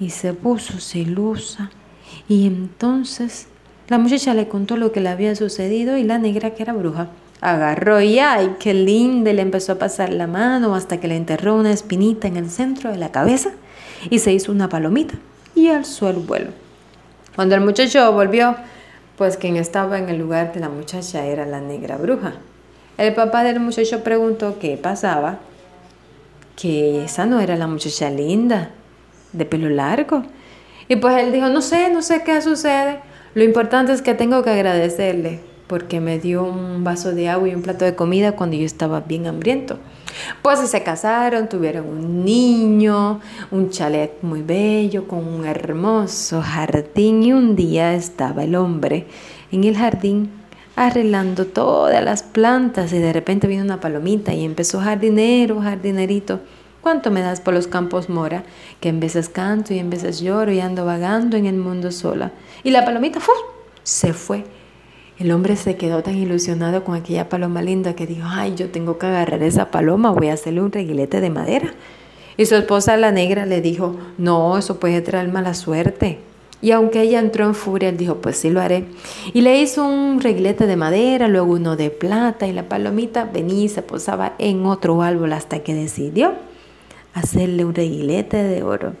y 0.00 0.10
se 0.10 0.34
puso 0.34 0.78
celosa. 0.78 1.70
Y 2.28 2.46
entonces 2.46 3.46
la 3.88 3.98
muchacha 3.98 4.34
le 4.34 4.48
contó 4.48 4.76
lo 4.76 4.90
que 4.90 5.00
le 5.00 5.08
había 5.08 5.34
sucedido 5.36 5.96
y 5.96 6.02
la 6.02 6.18
negra 6.18 6.54
que 6.54 6.62
era 6.62 6.72
bruja 6.72 7.08
agarró 7.42 8.00
y 8.00 8.20
ay, 8.20 8.56
qué 8.60 8.72
linda, 8.72 9.32
le 9.32 9.42
empezó 9.42 9.72
a 9.72 9.78
pasar 9.78 10.12
la 10.12 10.28
mano 10.28 10.76
hasta 10.76 11.00
que 11.00 11.08
le 11.08 11.16
enterró 11.16 11.56
una 11.56 11.72
espinita 11.72 12.28
en 12.28 12.36
el 12.36 12.48
centro 12.48 12.92
de 12.92 12.96
la 12.96 13.10
cabeza 13.10 13.50
y 14.08 14.20
se 14.20 14.32
hizo 14.32 14.52
una 14.52 14.68
palomita 14.68 15.14
y 15.54 15.68
alzó 15.68 16.08
el 16.08 16.18
vuelo. 16.18 16.52
Cuando 17.34 17.56
el 17.56 17.60
muchacho 17.60 18.12
volvió, 18.12 18.54
pues 19.18 19.36
quien 19.36 19.56
estaba 19.56 19.98
en 19.98 20.08
el 20.08 20.18
lugar 20.18 20.52
de 20.54 20.60
la 20.60 20.68
muchacha 20.68 21.26
era 21.26 21.44
la 21.44 21.60
negra 21.60 21.96
bruja. 21.96 22.34
El 22.96 23.12
papá 23.14 23.42
del 23.42 23.58
muchacho 23.58 24.04
preguntó 24.04 24.58
qué 24.60 24.76
pasaba, 24.76 25.40
que 26.54 27.04
esa 27.04 27.26
no 27.26 27.40
era 27.40 27.56
la 27.56 27.66
muchacha 27.66 28.08
linda, 28.08 28.70
de 29.32 29.44
pelo 29.44 29.68
largo. 29.68 30.22
Y 30.86 30.96
pues 30.96 31.16
él 31.16 31.32
dijo, 31.32 31.48
no 31.48 31.60
sé, 31.60 31.90
no 31.90 32.02
sé 32.02 32.22
qué 32.22 32.40
sucede. 32.40 33.00
Lo 33.34 33.42
importante 33.42 33.92
es 33.92 34.02
que 34.02 34.14
tengo 34.14 34.44
que 34.44 34.50
agradecerle 34.50 35.51
porque 35.72 36.00
me 36.00 36.18
dio 36.18 36.44
un 36.44 36.84
vaso 36.84 37.12
de 37.12 37.30
agua 37.30 37.48
y 37.48 37.54
un 37.54 37.62
plato 37.62 37.86
de 37.86 37.94
comida 37.94 38.32
cuando 38.32 38.56
yo 38.56 38.66
estaba 38.66 39.00
bien 39.00 39.26
hambriento. 39.26 39.78
Pues 40.42 40.58
se 40.68 40.82
casaron, 40.82 41.48
tuvieron 41.48 41.88
un 41.88 42.26
niño, 42.26 43.20
un 43.50 43.70
chalet 43.70 44.12
muy 44.20 44.42
bello 44.42 45.08
con 45.08 45.26
un 45.26 45.46
hermoso 45.46 46.42
jardín 46.42 47.22
y 47.22 47.32
un 47.32 47.56
día 47.56 47.94
estaba 47.94 48.44
el 48.44 48.54
hombre 48.54 49.06
en 49.50 49.64
el 49.64 49.74
jardín 49.74 50.30
arreglando 50.76 51.46
todas 51.46 52.04
las 52.04 52.22
plantas 52.22 52.92
y 52.92 52.98
de 52.98 53.14
repente 53.14 53.46
vino 53.46 53.64
una 53.64 53.80
palomita 53.80 54.34
y 54.34 54.44
empezó 54.44 54.78
jardinero, 54.78 55.62
jardinerito. 55.62 56.40
¿Cuánto 56.82 57.10
me 57.10 57.22
das 57.22 57.40
por 57.40 57.54
los 57.54 57.66
campos 57.66 58.10
mora? 58.10 58.44
Que 58.78 58.90
en 58.90 59.00
veces 59.00 59.30
canto 59.30 59.72
y 59.72 59.78
en 59.78 59.88
veces 59.88 60.20
lloro 60.20 60.52
y 60.52 60.60
ando 60.60 60.84
vagando 60.84 61.38
en 61.38 61.46
el 61.46 61.56
mundo 61.56 61.92
sola. 61.92 62.30
Y 62.62 62.72
la 62.72 62.84
palomita 62.84 63.20
¡fu! 63.20 63.32
se 63.82 64.12
fue 64.12 64.44
el 65.18 65.30
hombre 65.30 65.56
se 65.56 65.76
quedó 65.76 66.02
tan 66.02 66.16
ilusionado 66.16 66.84
con 66.84 66.94
aquella 66.94 67.28
paloma 67.28 67.62
linda 67.62 67.94
que 67.94 68.06
dijo, 68.06 68.26
ay, 68.26 68.54
yo 68.56 68.70
tengo 68.70 68.98
que 68.98 69.06
agarrar 69.06 69.42
esa 69.42 69.70
paloma, 69.70 70.10
voy 70.10 70.28
a 70.28 70.34
hacerle 70.34 70.62
un 70.62 70.72
reguilete 70.72 71.20
de 71.20 71.30
madera. 71.30 71.74
Y 72.36 72.46
su 72.46 72.56
esposa 72.56 72.96
la 72.96 73.12
negra 73.12 73.46
le 73.46 73.60
dijo, 73.60 73.96
no, 74.18 74.56
eso 74.56 74.80
puede 74.80 75.00
traer 75.02 75.28
mala 75.28 75.54
suerte. 75.54 76.18
Y 76.62 76.70
aunque 76.70 77.02
ella 77.02 77.18
entró 77.18 77.44
en 77.44 77.54
furia, 77.54 77.88
él 77.88 77.96
dijo, 77.96 78.16
pues 78.16 78.36
sí 78.38 78.48
lo 78.48 78.60
haré. 78.60 78.84
Y 79.34 79.40
le 79.40 79.60
hizo 79.60 79.84
un 79.84 80.20
reguilete 80.20 80.66
de 80.66 80.76
madera, 80.76 81.26
luego 81.28 81.52
uno 81.54 81.76
de 81.76 81.90
plata, 81.90 82.46
y 82.46 82.52
la 82.52 82.68
palomita 82.68 83.24
venía 83.24 83.64
y 83.64 83.68
se 83.68 83.82
posaba 83.82 84.34
en 84.38 84.64
otro 84.64 85.02
árbol 85.02 85.32
hasta 85.32 85.58
que 85.58 85.74
decidió 85.74 86.32
hacerle 87.14 87.64
un 87.64 87.74
reguilete 87.74 88.36
de 88.38 88.62
oro. 88.62 88.94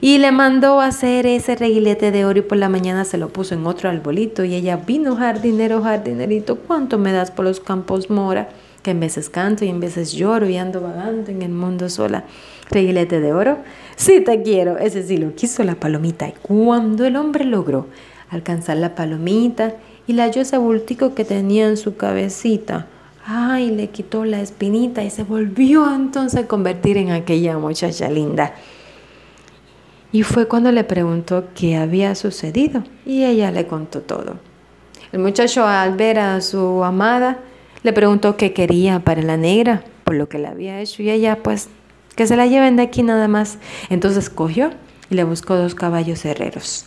Y 0.00 0.18
le 0.18 0.32
mandó 0.32 0.80
a 0.80 0.86
hacer 0.86 1.26
ese 1.26 1.54
reguilete 1.54 2.10
de 2.10 2.24
oro 2.24 2.38
y 2.40 2.42
por 2.42 2.58
la 2.58 2.68
mañana 2.68 3.04
se 3.04 3.18
lo 3.18 3.28
puso 3.28 3.54
en 3.54 3.66
otro 3.66 3.88
arbolito 3.88 4.44
y 4.44 4.54
ella 4.54 4.76
vino 4.76 5.16
jardinero, 5.16 5.82
jardinerito, 5.82 6.56
¿cuánto 6.56 6.98
me 6.98 7.12
das 7.12 7.30
por 7.30 7.44
los 7.44 7.60
campos 7.60 8.10
mora? 8.10 8.48
Que 8.82 8.90
en 8.90 9.00
veces 9.00 9.28
canto 9.28 9.64
y 9.64 9.68
en 9.68 9.80
veces 9.80 10.12
lloro 10.12 10.48
y 10.48 10.56
ando 10.56 10.80
vagando 10.80 11.30
en 11.30 11.42
el 11.42 11.52
mundo 11.52 11.88
sola. 11.88 12.24
Reguilete 12.70 13.20
de 13.20 13.32
oro, 13.32 13.58
sí 13.96 14.20
te 14.20 14.42
quiero, 14.42 14.78
ese 14.78 15.02
sí 15.02 15.18
lo 15.18 15.34
quiso 15.34 15.62
la 15.62 15.76
palomita. 15.76 16.28
Y 16.28 16.34
cuando 16.42 17.04
el 17.04 17.16
hombre 17.16 17.44
logró 17.44 17.86
alcanzar 18.30 18.78
la 18.78 18.94
palomita 18.94 19.74
y 20.06 20.14
la 20.14 20.24
halló 20.24 20.42
ese 20.42 20.58
bultico 20.58 21.14
que 21.14 21.24
tenía 21.24 21.68
en 21.68 21.76
su 21.76 21.96
cabecita, 21.96 22.86
ay, 23.24 23.70
le 23.70 23.88
quitó 23.88 24.24
la 24.24 24.40
espinita 24.40 25.04
y 25.04 25.10
se 25.10 25.22
volvió 25.22 25.92
entonces 25.94 26.44
a 26.44 26.46
convertir 26.48 26.96
en 26.96 27.10
aquella 27.10 27.58
muchacha 27.58 28.10
linda. 28.10 28.54
Y 30.12 30.24
fue 30.24 30.46
cuando 30.46 30.70
le 30.72 30.84
preguntó 30.84 31.46
qué 31.54 31.76
había 31.76 32.14
sucedido 32.14 32.84
y 33.06 33.24
ella 33.24 33.50
le 33.50 33.66
contó 33.66 34.02
todo. 34.02 34.36
El 35.10 35.20
muchacho 35.20 35.66
al 35.66 35.96
ver 35.96 36.18
a 36.18 36.40
su 36.42 36.84
amada 36.84 37.38
le 37.82 37.94
preguntó 37.94 38.36
qué 38.36 38.52
quería 38.52 39.00
para 39.00 39.22
la 39.22 39.38
negra 39.38 39.84
por 40.04 40.14
lo 40.14 40.28
que 40.28 40.38
le 40.38 40.48
había 40.48 40.80
hecho 40.80 41.02
y 41.02 41.10
ella 41.10 41.38
pues 41.42 41.68
que 42.14 42.26
se 42.26 42.36
la 42.36 42.46
lleven 42.46 42.76
de 42.76 42.82
aquí 42.82 43.02
nada 43.02 43.26
más. 43.26 43.56
Entonces 43.88 44.28
cogió 44.28 44.70
y 45.08 45.14
le 45.14 45.24
buscó 45.24 45.56
dos 45.56 45.74
caballos 45.74 46.24
herreros. 46.26 46.84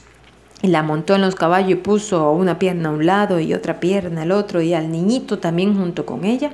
Y 0.61 0.67
la 0.67 0.83
montó 0.83 1.15
en 1.15 1.21
los 1.21 1.35
caballos 1.35 1.71
y 1.71 1.75
puso 1.75 2.31
una 2.31 2.59
pierna 2.59 2.89
a 2.89 2.91
un 2.91 3.07
lado 3.07 3.39
y 3.39 3.55
otra 3.55 3.79
pierna 3.79 4.21
al 4.21 4.31
otro 4.31 4.61
y 4.61 4.75
al 4.75 4.91
niñito 4.91 5.39
también 5.39 5.75
junto 5.75 6.05
con 6.05 6.25
ella. 6.25 6.51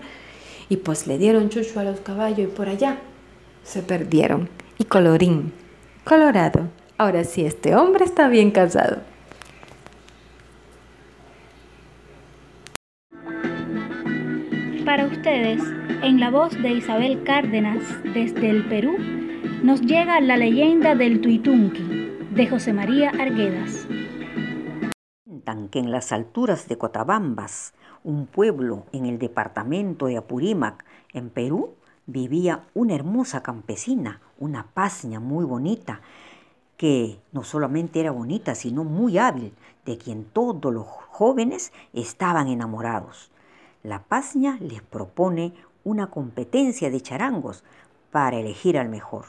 Y 0.70 0.78
pues 0.78 1.06
le 1.06 1.18
dieron 1.18 1.50
chucho 1.50 1.82
a 1.82 1.84
los 1.84 2.00
caballos 2.00 2.40
y 2.40 2.48
por 2.48 2.70
allá 2.70 2.98
se 3.64 3.82
perdieron. 3.82 4.50
Y 4.78 4.86
colorín 4.86 5.52
Colorado. 6.04 6.68
Ahora 6.98 7.24
sí, 7.24 7.46
este 7.46 7.76
hombre 7.76 8.06
está 8.06 8.28
bien 8.28 8.52
casado. 8.52 8.98
Para 14.84 15.06
ustedes, 15.06 15.62
en 16.02 16.20
la 16.20 16.32
voz 16.32 16.60
de 16.62 16.72
Isabel 16.72 17.24
Cárdenas, 17.24 17.84
desde 18.14 18.50
el 18.50 18.68
Perú, 18.68 18.98
nos 19.64 19.82
llega 19.82 20.20
la 20.22 20.38
leyenda 20.38 20.96
del 20.96 21.22
Tuitunqui, 21.22 22.18
de 22.32 22.48
José 22.48 22.74
María 22.74 23.12
Arguedas. 23.12 23.88
Cuentan 25.24 25.70
que 25.70 25.80
en 25.80 25.92
las 25.92 26.12
alturas 26.12 26.68
de 26.68 26.78
Cotabambas, 26.78 27.74
un 28.04 28.26
pueblo 28.26 28.86
en 28.92 29.06
el 29.06 29.20
departamento 29.20 30.08
de 30.08 30.18
Apurímac, 30.18 30.84
en 31.14 31.30
Perú, 31.30 31.76
vivía 32.12 32.64
una 32.74 32.96
hermosa 32.96 33.42
campesina, 33.42 34.22
una 34.40 34.68
pasña 34.74 35.20
muy 35.20 35.46
bonita, 35.46 36.02
que 36.78 37.20
no 37.32 37.44
solamente 37.44 38.00
era 38.00 38.12
bonita, 38.12 38.56
sino 38.56 38.84
muy 38.84 39.18
hábil, 39.18 39.54
de 39.86 39.98
quien 39.98 40.26
todos 40.26 40.74
los 40.74 40.88
jóvenes 40.88 41.72
estaban 41.94 42.48
enamorados. 42.48 43.32
La 43.84 44.04
pasña 44.04 44.58
les 44.60 44.82
propone 44.82 45.54
una 45.84 46.08
competencia 46.08 46.90
de 46.90 47.02
charangos 47.02 47.64
para 48.12 48.38
elegir 48.38 48.78
al 48.78 48.90
mejor. 48.90 49.26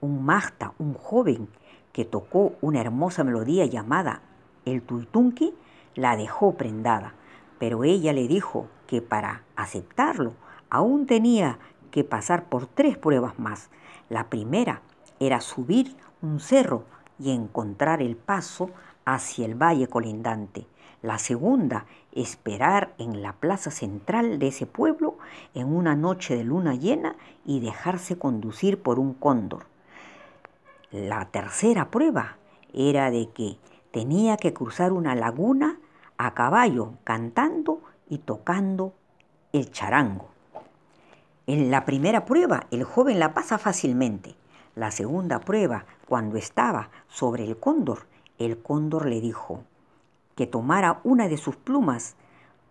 Un 0.00 0.24
masta, 0.24 0.72
un 0.78 0.94
joven 0.94 1.48
que 1.92 2.04
tocó 2.04 2.52
una 2.60 2.80
hermosa 2.80 3.24
melodía 3.24 3.66
llamada 3.66 4.22
el 4.64 4.82
tuitunqui, 4.82 5.54
la 5.94 6.16
dejó 6.16 6.54
prendada, 6.54 7.14
pero 7.58 7.84
ella 7.84 8.12
le 8.12 8.26
dijo 8.26 8.66
que 8.86 9.00
para 9.00 9.42
aceptarlo 9.56 10.34
aún 10.70 11.06
tenía 11.06 11.58
que 11.94 12.02
pasar 12.02 12.48
por 12.48 12.66
tres 12.66 12.98
pruebas 12.98 13.38
más. 13.38 13.70
La 14.08 14.28
primera 14.28 14.82
era 15.20 15.40
subir 15.40 15.94
un 16.22 16.40
cerro 16.40 16.86
y 17.20 17.30
encontrar 17.30 18.02
el 18.02 18.16
paso 18.16 18.70
hacia 19.04 19.46
el 19.46 19.54
valle 19.54 19.86
colindante. 19.86 20.66
La 21.02 21.18
segunda, 21.18 21.86
esperar 22.10 22.94
en 22.98 23.22
la 23.22 23.34
plaza 23.34 23.70
central 23.70 24.40
de 24.40 24.48
ese 24.48 24.66
pueblo 24.66 25.18
en 25.54 25.72
una 25.72 25.94
noche 25.94 26.36
de 26.36 26.42
luna 26.42 26.74
llena 26.74 27.14
y 27.44 27.60
dejarse 27.60 28.18
conducir 28.18 28.82
por 28.82 28.98
un 28.98 29.14
cóndor. 29.14 29.66
La 30.90 31.26
tercera 31.26 31.92
prueba 31.92 32.38
era 32.72 33.12
de 33.12 33.30
que 33.30 33.56
tenía 33.92 34.36
que 34.36 34.52
cruzar 34.52 34.92
una 34.92 35.14
laguna 35.14 35.78
a 36.18 36.34
caballo 36.34 36.94
cantando 37.04 37.82
y 38.08 38.18
tocando 38.18 38.94
el 39.52 39.70
charango. 39.70 40.33
En 41.46 41.70
la 41.70 41.84
primera 41.84 42.24
prueba 42.24 42.66
el 42.70 42.84
joven 42.84 43.18
la 43.18 43.34
pasa 43.34 43.58
fácilmente. 43.58 44.34
La 44.74 44.90
segunda 44.90 45.40
prueba, 45.40 45.84
cuando 46.08 46.38
estaba 46.38 46.88
sobre 47.06 47.44
el 47.44 47.58
cóndor, 47.58 48.06
el 48.38 48.58
cóndor 48.58 49.04
le 49.04 49.20
dijo 49.20 49.62
que 50.36 50.46
tomara 50.46 51.00
una 51.04 51.28
de 51.28 51.36
sus 51.36 51.56
plumas 51.56 52.16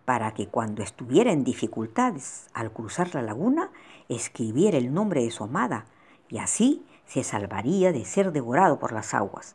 para 0.04 0.34
que 0.34 0.48
cuando 0.48 0.82
estuviera 0.82 1.30
en 1.30 1.44
dificultades 1.44 2.48
al 2.52 2.72
cruzar 2.72 3.14
la 3.14 3.22
laguna, 3.22 3.70
escribiera 4.08 4.76
el 4.76 4.92
nombre 4.92 5.22
de 5.22 5.30
su 5.30 5.44
amada 5.44 5.86
y 6.28 6.38
así 6.38 6.84
se 7.06 7.22
salvaría 7.22 7.92
de 7.92 8.04
ser 8.04 8.32
devorado 8.32 8.80
por 8.80 8.92
las 8.92 9.14
aguas. 9.14 9.54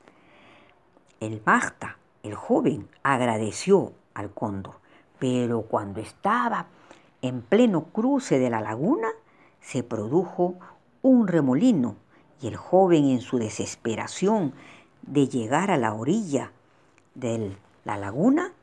El 1.19 1.41
Magta, 1.45 1.97
el 2.23 2.35
joven, 2.35 2.87
agradeció 3.03 3.91
al 4.13 4.31
cóndor, 4.31 4.75
pero 5.19 5.63
cuando 5.63 5.99
estaba 5.99 6.67
en 7.21 7.41
pleno 7.41 7.85
cruce 7.85 8.39
de 8.39 8.49
la 8.49 8.61
laguna, 8.61 9.09
se 9.61 9.83
produjo 9.83 10.55
un 11.01 11.27
remolino 11.27 11.95
y 12.41 12.47
el 12.47 12.55
joven 12.55 13.09
en 13.09 13.21
su 13.21 13.37
desesperación 13.37 14.53
de 15.01 15.27
llegar 15.27 15.71
a 15.71 15.77
la 15.77 15.93
orilla 15.93 16.51
de 17.15 17.55
la 17.83 17.97
laguna, 17.97 18.53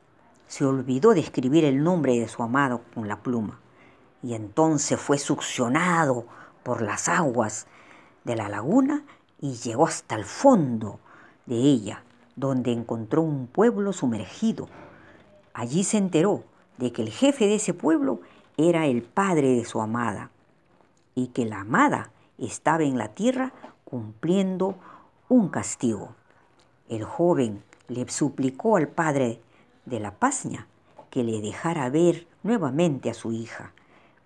se 0.47 0.65
olvidó 0.65 1.13
de 1.13 1.19
escribir 1.19 1.65
el 1.65 1.83
nombre 1.83 2.19
de 2.19 2.27
su 2.27 2.41
amado 2.41 2.81
con 2.93 3.07
la 3.07 3.21
pluma 3.21 3.59
y 4.23 4.33
entonces 4.33 4.99
fue 4.99 5.17
succionado 5.17 6.25
por 6.63 6.81
las 6.81 7.07
aguas 7.07 7.67
de 8.23 8.35
la 8.35 8.49
laguna 8.49 9.03
y 9.39 9.53
llegó 9.53 9.87
hasta 9.87 10.15
el 10.15 10.25
fondo 10.25 10.99
de 11.45 11.55
ella, 11.55 12.03
donde 12.35 12.71
encontró 12.71 13.21
un 13.21 13.47
pueblo 13.47 13.93
sumergido. 13.93 14.67
Allí 15.53 15.83
se 15.83 15.97
enteró 15.97 16.43
de 16.77 16.91
que 16.91 17.01
el 17.01 17.09
jefe 17.09 17.47
de 17.47 17.55
ese 17.55 17.73
pueblo 17.73 18.21
era 18.57 18.87
el 18.87 19.03
padre 19.03 19.49
de 19.53 19.65
su 19.65 19.79
amada 19.81 20.31
y 21.13 21.27
que 21.27 21.45
la 21.45 21.61
amada 21.61 22.11
estaba 22.37 22.83
en 22.83 22.97
la 22.97 23.09
tierra 23.09 23.53
cumpliendo 23.85 24.75
un 25.29 25.49
castigo. 25.49 26.15
El 26.89 27.03
joven 27.03 27.63
le 27.87 28.09
suplicó 28.09 28.77
al 28.77 28.87
padre 28.87 29.39
de 29.85 29.99
la 29.99 30.11
pasña 30.11 30.67
que 31.09 31.23
le 31.23 31.39
dejara 31.39 31.89
ver 31.89 32.27
nuevamente 32.43 33.09
a 33.09 33.13
su 33.13 33.31
hija, 33.31 33.73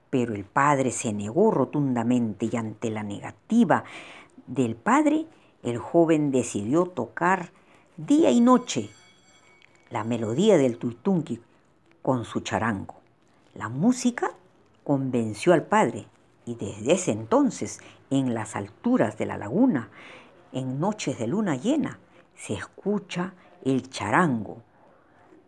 pero 0.09 0.33
el 0.33 0.45
padre 0.45 0.91
se 0.91 1.13
negó 1.13 1.51
rotundamente 1.51 2.49
y 2.51 2.55
ante 2.55 2.89
la 2.89 3.03
negativa 3.03 3.83
del 4.47 4.75
padre, 4.75 5.27
el 5.63 5.77
joven 5.77 6.31
decidió 6.31 6.85
tocar 6.85 7.51
día 7.97 8.31
y 8.31 8.41
noche 8.41 8.89
la 9.89 10.03
melodía 10.03 10.57
del 10.57 10.77
tuitunqui 10.77 11.41
con 12.01 12.25
su 12.25 12.39
charango. 12.41 13.00
La 13.53 13.67
música 13.67 14.31
convenció 14.83 15.53
al 15.53 15.63
padre 15.63 16.07
y 16.45 16.55
desde 16.55 16.93
ese 16.93 17.11
entonces, 17.11 17.79
en 18.09 18.33
las 18.33 18.55
alturas 18.55 19.17
de 19.17 19.25
la 19.25 19.37
laguna, 19.37 19.89
en 20.53 20.79
noches 20.79 21.19
de 21.19 21.27
luna 21.27 21.55
llena, 21.55 21.99
se 22.35 22.53
escucha 22.53 23.33
el 23.63 23.89
charango 23.89 24.63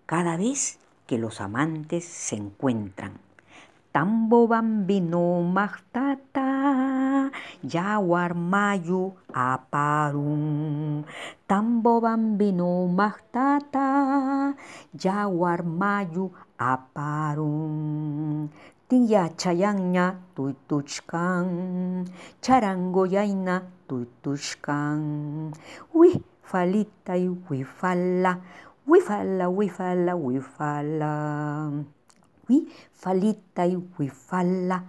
cada 0.05 0.37
vez 0.37 0.79
que 1.07 1.17
los 1.17 1.41
amantes 1.41 2.05
se 2.05 2.35
encuentran. 2.35 3.19
Tambo 3.91 4.47
bambino 4.47 5.41
yawar 7.63 8.33
mayu 8.35 9.13
aparum. 9.33 11.03
Tambo 11.47 12.01
bambino 12.01 12.87
magtata, 12.87 14.53
yawar 14.93 15.65
mayu 15.65 16.31
aparum. 16.57 18.47
Tiya 18.83 19.31
chayanya 19.33 20.21
tuituchkan, 20.37 22.05
charango 22.43 23.09
yaina 23.09 23.65
tuituchkan. 23.89 25.01
Uy, 25.95 26.21
falita 26.43 27.17
y 27.17 27.31
wifala, 27.49 28.37
wifala, 28.85 29.49
wifala, 29.49 30.13
wifala. 30.13 31.13
Wi, 32.49 32.67
falita 32.91 33.65
y 33.65 33.79
wifala, 33.97 34.83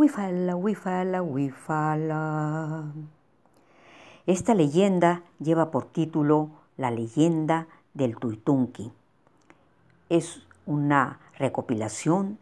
wifala, 0.00 0.56
wifala, 0.56 1.20
wifala. 1.20 2.90
Esta 4.24 4.54
leyenda 4.54 5.24
lleva 5.38 5.70
por 5.70 5.92
título 5.92 6.48
La 6.78 6.90
leyenda 6.90 7.68
del 7.92 8.16
Tuitunqui. 8.16 8.92
Es 10.08 10.40
una 10.64 11.20
recopilación 11.36 12.38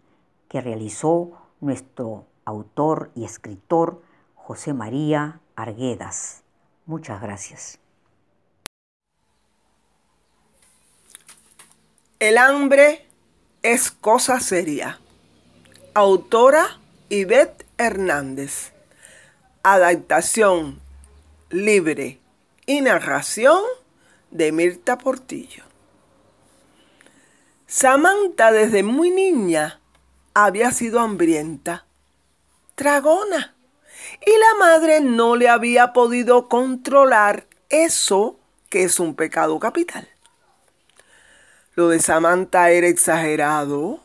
que 0.48 0.60
realizó 0.60 1.32
nuestro 1.60 2.26
autor 2.44 3.10
y 3.16 3.24
escritor 3.24 4.02
José 4.36 4.72
María 4.72 5.40
Arguedas. 5.56 6.44
Muchas 6.86 7.20
gracias. 7.20 7.80
El 12.20 12.38
hambre 12.38 13.04
es 13.62 13.90
cosa 13.90 14.38
seria. 14.38 15.00
Autora 15.94 16.78
Ivette 17.10 17.64
Hernández. 17.78 18.72
Adaptación 19.62 20.80
libre 21.48 22.20
y 22.66 22.82
narración 22.82 23.62
de 24.30 24.52
Mirta 24.52 24.98
Portillo. 24.98 25.64
Samantha 27.66 28.52
desde 28.52 28.82
muy 28.82 29.10
niña 29.10 29.80
había 30.34 30.70
sido 30.70 31.00
hambrienta, 31.00 31.86
tragona, 32.74 33.54
y 34.24 34.30
la 34.30 34.58
madre 34.58 35.00
no 35.00 35.34
le 35.36 35.48
había 35.48 35.94
podido 35.94 36.48
controlar 36.48 37.46
eso 37.70 38.38
que 38.68 38.82
es 38.84 39.00
un 39.00 39.14
pecado 39.14 39.58
capital. 39.58 40.06
Lo 41.74 41.88
de 41.88 42.00
Samantha 42.00 42.70
era 42.70 42.86
exagerado. 42.86 44.00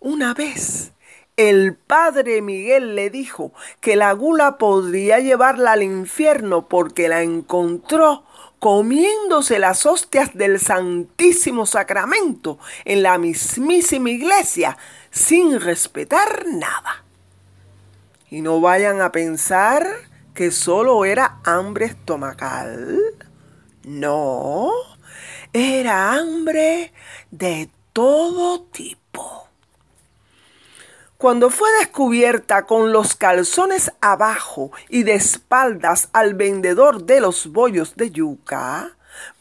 Una 0.00 0.34
vez, 0.34 0.92
el 1.38 1.76
padre 1.76 2.42
Miguel 2.42 2.96
le 2.96 3.10
dijo 3.10 3.52
que 3.80 3.94
la 3.94 4.12
gula 4.12 4.58
podría 4.58 5.20
llevarla 5.20 5.72
al 5.72 5.84
infierno 5.84 6.68
porque 6.68 7.08
la 7.08 7.22
encontró 7.22 8.24
comiéndose 8.58 9.60
las 9.60 9.86
hostias 9.86 10.34
del 10.34 10.58
Santísimo 10.58 11.64
Sacramento 11.64 12.58
en 12.84 13.04
la 13.04 13.18
mismísima 13.18 14.10
iglesia 14.10 14.76
sin 15.12 15.60
respetar 15.60 16.44
nada. 16.48 17.04
Y 18.30 18.40
no 18.40 18.60
vayan 18.60 19.00
a 19.00 19.12
pensar 19.12 19.86
que 20.34 20.50
solo 20.50 21.04
era 21.04 21.38
hambre 21.44 21.86
estomacal. 21.86 22.98
No, 23.84 24.72
era 25.52 26.14
hambre 26.14 26.92
de 27.30 27.70
todo 27.92 28.62
tipo. 28.64 28.97
Cuando 31.18 31.50
fue 31.50 31.68
descubierta 31.80 32.64
con 32.64 32.92
los 32.92 33.16
calzones 33.16 33.90
abajo 34.00 34.70
y 34.88 35.02
de 35.02 35.14
espaldas 35.14 36.10
al 36.12 36.34
vendedor 36.34 37.06
de 37.06 37.20
los 37.20 37.48
bollos 37.48 37.96
de 37.96 38.12
yuca, 38.12 38.92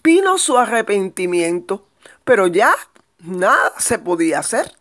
vino 0.04 0.40
su 0.40 0.58
arrepentimiento, 0.58 1.86
pero 2.24 2.48
ya 2.48 2.74
nada 3.20 3.74
se 3.78 4.00
podía 4.00 4.40
hacer. 4.40 4.74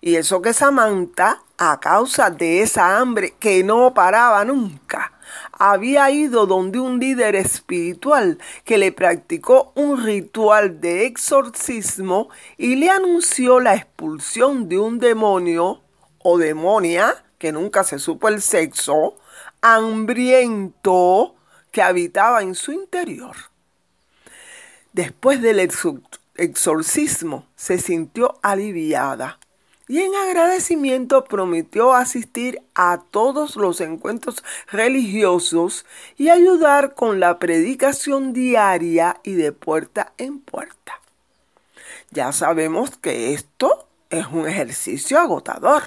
Y 0.00 0.14
eso 0.14 0.40
que 0.40 0.52
Samantha, 0.52 1.42
a 1.58 1.80
causa 1.80 2.30
de 2.30 2.62
esa 2.62 2.98
hambre 2.98 3.34
que 3.40 3.64
no 3.64 3.92
paraba 3.92 4.44
nunca, 4.44 5.11
había 5.64 6.10
ido 6.10 6.46
donde 6.46 6.80
un 6.80 6.98
líder 6.98 7.36
espiritual 7.36 8.38
que 8.64 8.78
le 8.78 8.90
practicó 8.90 9.70
un 9.76 10.02
ritual 10.02 10.80
de 10.80 11.06
exorcismo 11.06 12.30
y 12.58 12.74
le 12.74 12.90
anunció 12.90 13.60
la 13.60 13.76
expulsión 13.76 14.68
de 14.68 14.80
un 14.80 14.98
demonio 14.98 15.80
o 16.18 16.36
demonia, 16.36 17.24
que 17.38 17.52
nunca 17.52 17.84
se 17.84 18.00
supo 18.00 18.26
el 18.26 18.42
sexo, 18.42 19.14
hambriento 19.60 21.36
que 21.70 21.80
habitaba 21.80 22.42
en 22.42 22.56
su 22.56 22.72
interior. 22.72 23.36
Después 24.92 25.40
del 25.42 25.60
exorcismo 26.34 27.46
se 27.54 27.78
sintió 27.78 28.40
aliviada 28.42 29.38
y 29.92 30.00
en 30.00 30.14
agradecimiento 30.14 31.24
prometió 31.24 31.92
asistir 31.92 32.62
a 32.74 33.02
todos 33.10 33.56
los 33.56 33.82
encuentros 33.82 34.42
religiosos 34.68 35.84
y 36.16 36.30
ayudar 36.30 36.94
con 36.94 37.20
la 37.20 37.38
predicación 37.38 38.32
diaria 38.32 39.20
y 39.22 39.34
de 39.34 39.52
puerta 39.52 40.14
en 40.16 40.40
puerta. 40.40 40.98
Ya 42.10 42.32
sabemos 42.32 42.96
que 42.96 43.34
esto 43.34 43.86
es 44.08 44.24
un 44.28 44.48
ejercicio 44.48 45.20
agotador. 45.20 45.82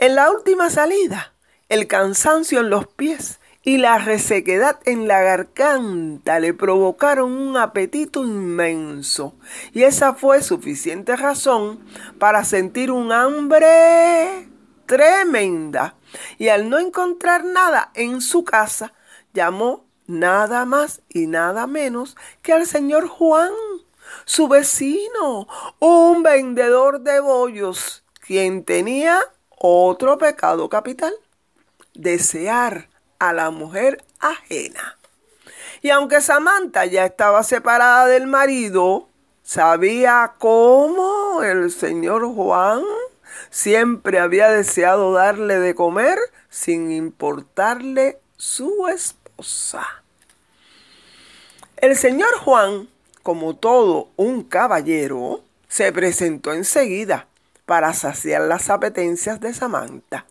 En 0.00 0.16
la 0.16 0.28
última 0.28 0.68
salida, 0.68 1.34
el 1.68 1.86
cansancio 1.86 2.58
en 2.58 2.70
los 2.70 2.88
pies 2.88 3.38
y 3.64 3.78
la 3.78 3.98
resequedad 3.98 4.80
en 4.84 5.06
la 5.06 5.20
garganta 5.22 6.40
le 6.40 6.52
provocaron 6.52 7.32
un 7.32 7.56
apetito 7.56 8.24
inmenso, 8.24 9.34
y 9.72 9.84
esa 9.84 10.14
fue 10.14 10.42
suficiente 10.42 11.16
razón 11.16 11.80
para 12.18 12.44
sentir 12.44 12.90
un 12.90 13.12
hambre 13.12 14.48
tremenda. 14.86 15.94
Y 16.38 16.48
al 16.48 16.68
no 16.68 16.78
encontrar 16.78 17.44
nada 17.44 17.90
en 17.94 18.20
su 18.20 18.44
casa, 18.44 18.92
llamó 19.32 19.86
nada 20.06 20.66
más 20.66 21.00
y 21.08 21.26
nada 21.26 21.66
menos 21.66 22.16
que 22.42 22.52
al 22.52 22.66
señor 22.66 23.08
Juan, 23.08 23.52
su 24.24 24.48
vecino, 24.48 25.46
un 25.78 26.22
vendedor 26.22 27.00
de 27.00 27.20
bollos, 27.20 28.04
quien 28.20 28.64
tenía 28.64 29.20
otro 29.56 30.18
pecado 30.18 30.68
capital, 30.68 31.14
desear 31.94 32.91
a 33.22 33.32
la 33.32 33.50
mujer 33.50 34.02
ajena. 34.18 34.98
Y 35.80 35.90
aunque 35.90 36.20
Samantha 36.20 36.86
ya 36.86 37.04
estaba 37.04 37.44
separada 37.44 38.06
del 38.06 38.26
marido, 38.26 39.08
sabía 39.44 40.34
cómo 40.38 41.40
el 41.44 41.70
señor 41.70 42.26
Juan 42.34 42.82
siempre 43.48 44.18
había 44.18 44.50
deseado 44.50 45.12
darle 45.12 45.60
de 45.60 45.76
comer 45.76 46.18
sin 46.50 46.90
importarle 46.90 48.18
su 48.36 48.88
esposa. 48.88 49.86
El 51.76 51.96
señor 51.96 52.36
Juan, 52.38 52.88
como 53.22 53.54
todo 53.54 54.08
un 54.16 54.42
caballero, 54.42 55.44
se 55.68 55.92
presentó 55.92 56.52
enseguida 56.52 57.28
para 57.66 57.94
saciar 57.94 58.42
las 58.42 58.68
apetencias 58.68 59.40
de 59.40 59.54
Samantha. 59.54 60.26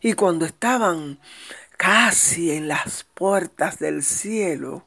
Y 0.00 0.14
cuando 0.14 0.46
estaban 0.46 1.18
casi 1.78 2.50
en 2.50 2.68
las 2.68 3.06
puertas 3.14 3.78
del 3.78 4.02
cielo, 4.02 4.84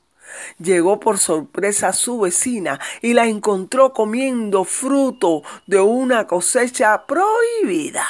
llegó 0.60 1.00
por 1.00 1.18
sorpresa 1.18 1.88
a 1.88 1.94
su 1.94 2.20
vecina 2.20 2.80
y 3.02 3.14
la 3.14 3.26
encontró 3.26 3.94
comiendo 3.94 4.66
fruto 4.66 5.42
de 5.66 5.80
una 5.80 6.28
cosecha 6.28 7.08
prohibida. 7.08 8.06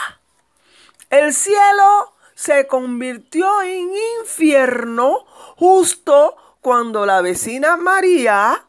El 1.10 1.34
cielo 1.34 2.14
se 2.36 2.68
convirtió 2.68 3.62
en 3.62 3.92
infierno 4.20 5.26
justo 5.56 6.36
cuando 6.60 7.06
la 7.06 7.22
vecina 7.22 7.78
María 7.78 8.66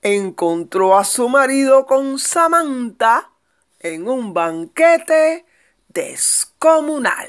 encontró 0.00 0.96
a 0.96 1.04
su 1.04 1.28
marido 1.28 1.86
con 1.86 2.18
Samantha 2.18 3.30
en 3.80 4.08
un 4.08 4.32
banquete 4.32 5.44
descomunal 5.88 7.28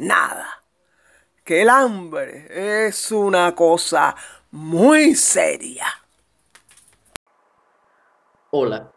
nada. 0.00 0.64
Que 1.44 1.62
el 1.62 1.68
hambre 1.68 2.86
es 2.86 3.12
una 3.12 3.54
cosa 3.54 4.16
muy 4.50 5.14
seria. 5.14 5.86
Hola, 8.50 8.92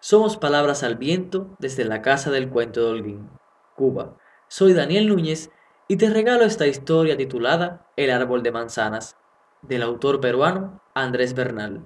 somos 0.00 0.36
Palabras 0.36 0.82
al 0.82 0.96
Viento 0.96 1.54
desde 1.58 1.84
la 1.84 2.02
Casa 2.02 2.30
del 2.30 2.48
Cuento 2.48 2.80
de 2.80 2.90
Holguín, 2.90 3.30
Cuba. 3.76 4.16
Soy 4.48 4.72
Daniel 4.72 5.08
Núñez 5.08 5.50
y 5.88 5.96
te 5.96 6.10
regalo 6.10 6.44
esta 6.44 6.66
historia 6.66 7.16
titulada 7.16 7.86
El 7.96 8.10
árbol 8.10 8.42
de 8.42 8.52
manzanas, 8.52 9.16
del 9.62 9.82
autor 9.82 10.20
peruano 10.20 10.80
Andrés 10.94 11.34
Bernal. 11.34 11.84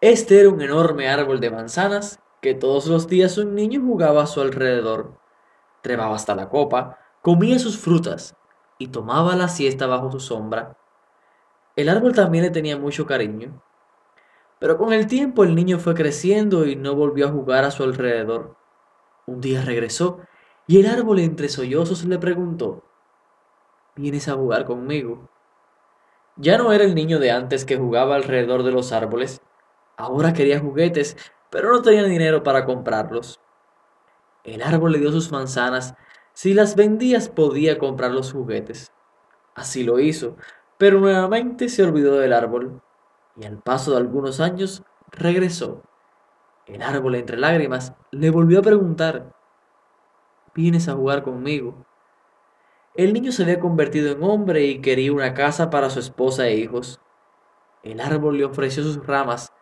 Este 0.00 0.40
era 0.40 0.50
un 0.50 0.60
enorme 0.60 1.08
árbol 1.08 1.40
de 1.40 1.50
manzanas 1.50 2.20
que 2.42 2.54
todos 2.54 2.86
los 2.86 3.08
días 3.08 3.38
un 3.38 3.54
niño 3.54 3.80
jugaba 3.80 4.24
a 4.24 4.26
su 4.26 4.40
alrededor. 4.40 5.18
Trepaba 5.82 6.14
hasta 6.14 6.34
la 6.34 6.48
copa, 6.48 6.98
comía 7.24 7.58
sus 7.58 7.78
frutas 7.78 8.36
y 8.76 8.88
tomaba 8.88 9.34
la 9.34 9.48
siesta 9.48 9.86
bajo 9.86 10.12
su 10.12 10.20
sombra. 10.20 10.76
El 11.74 11.88
árbol 11.88 12.14
también 12.14 12.44
le 12.44 12.50
tenía 12.50 12.76
mucho 12.76 13.06
cariño. 13.06 13.62
Pero 14.58 14.76
con 14.76 14.92
el 14.92 15.06
tiempo 15.06 15.42
el 15.42 15.54
niño 15.54 15.78
fue 15.78 15.94
creciendo 15.94 16.66
y 16.66 16.76
no 16.76 16.94
volvió 16.94 17.26
a 17.26 17.30
jugar 17.30 17.64
a 17.64 17.70
su 17.70 17.82
alrededor. 17.82 18.56
Un 19.24 19.40
día 19.40 19.62
regresó 19.62 20.20
y 20.66 20.78
el 20.78 20.86
árbol 20.86 21.18
entre 21.18 21.48
sollozos 21.48 22.04
le 22.04 22.18
preguntó, 22.18 22.84
¿vienes 23.96 24.28
a 24.28 24.34
jugar 24.34 24.66
conmigo? 24.66 25.30
Ya 26.36 26.58
no 26.58 26.74
era 26.74 26.84
el 26.84 26.94
niño 26.94 27.20
de 27.20 27.30
antes 27.30 27.64
que 27.64 27.78
jugaba 27.78 28.16
alrededor 28.16 28.64
de 28.64 28.72
los 28.72 28.92
árboles. 28.92 29.40
Ahora 29.96 30.34
quería 30.34 30.60
juguetes, 30.60 31.16
pero 31.48 31.72
no 31.72 31.80
tenía 31.80 32.04
dinero 32.04 32.42
para 32.42 32.66
comprarlos. 32.66 33.40
El 34.44 34.60
árbol 34.60 34.92
le 34.92 34.98
dio 34.98 35.10
sus 35.10 35.32
manzanas 35.32 35.94
si 36.34 36.52
las 36.52 36.76
vendías 36.76 37.28
podía 37.28 37.78
comprar 37.78 38.10
los 38.10 38.32
juguetes. 38.32 38.92
Así 39.54 39.84
lo 39.84 40.00
hizo, 40.00 40.36
pero 40.78 41.00
nuevamente 41.00 41.68
se 41.68 41.82
olvidó 41.84 42.18
del 42.18 42.32
árbol 42.32 42.82
y 43.36 43.46
al 43.46 43.58
paso 43.58 43.92
de 43.92 43.98
algunos 43.98 44.40
años 44.40 44.82
regresó. 45.10 45.82
El 46.66 46.82
árbol 46.82 47.14
entre 47.14 47.36
lágrimas 47.36 47.94
le 48.10 48.30
volvió 48.30 48.58
a 48.58 48.62
preguntar, 48.62 49.32
¿vienes 50.54 50.88
a 50.88 50.94
jugar 50.94 51.22
conmigo? 51.22 51.86
El 52.94 53.12
niño 53.12 53.32
se 53.32 53.44
había 53.44 53.60
convertido 53.60 54.12
en 54.12 54.22
hombre 54.22 54.64
y 54.64 54.80
quería 54.80 55.12
una 55.12 55.34
casa 55.34 55.70
para 55.70 55.90
su 55.90 56.00
esposa 56.00 56.46
e 56.46 56.56
hijos. 56.56 57.00
El 57.82 58.00
árbol 58.00 58.38
le 58.38 58.44
ofreció 58.44 58.82
sus 58.82 59.06
ramas. 59.06 59.52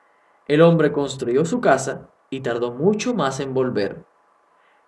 El 0.49 0.63
hombre 0.63 0.93
construyó 0.93 1.45
su 1.45 1.61
casa 1.61 2.09
y 2.31 2.41
tardó 2.41 2.73
mucho 2.73 3.15
más 3.15 3.41
en 3.41 3.53
volver. 3.53 4.05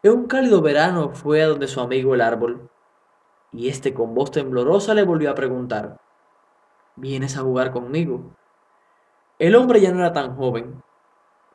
En 0.04 0.12
un 0.12 0.26
cálido 0.26 0.60
verano 0.60 1.14
fue 1.14 1.42
a 1.42 1.46
donde 1.46 1.66
su 1.66 1.80
amigo 1.80 2.14
el 2.14 2.20
árbol, 2.20 2.68
y 3.52 3.70
este 3.70 3.94
con 3.94 4.14
voz 4.14 4.30
temblorosa 4.30 4.92
le 4.92 5.02
volvió 5.02 5.30
a 5.30 5.34
preguntar, 5.34 5.98
¿vienes 6.94 7.38
a 7.38 7.40
jugar 7.40 7.70
conmigo? 7.70 8.36
El 9.38 9.56
hombre 9.56 9.80
ya 9.80 9.92
no 9.92 10.00
era 10.00 10.12
tan 10.12 10.36
joven, 10.36 10.82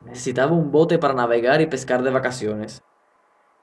necesitaba 0.00 0.50
un 0.50 0.72
bote 0.72 0.98
para 0.98 1.14
navegar 1.14 1.60
y 1.60 1.68
pescar 1.68 2.02
de 2.02 2.10
vacaciones. 2.10 2.82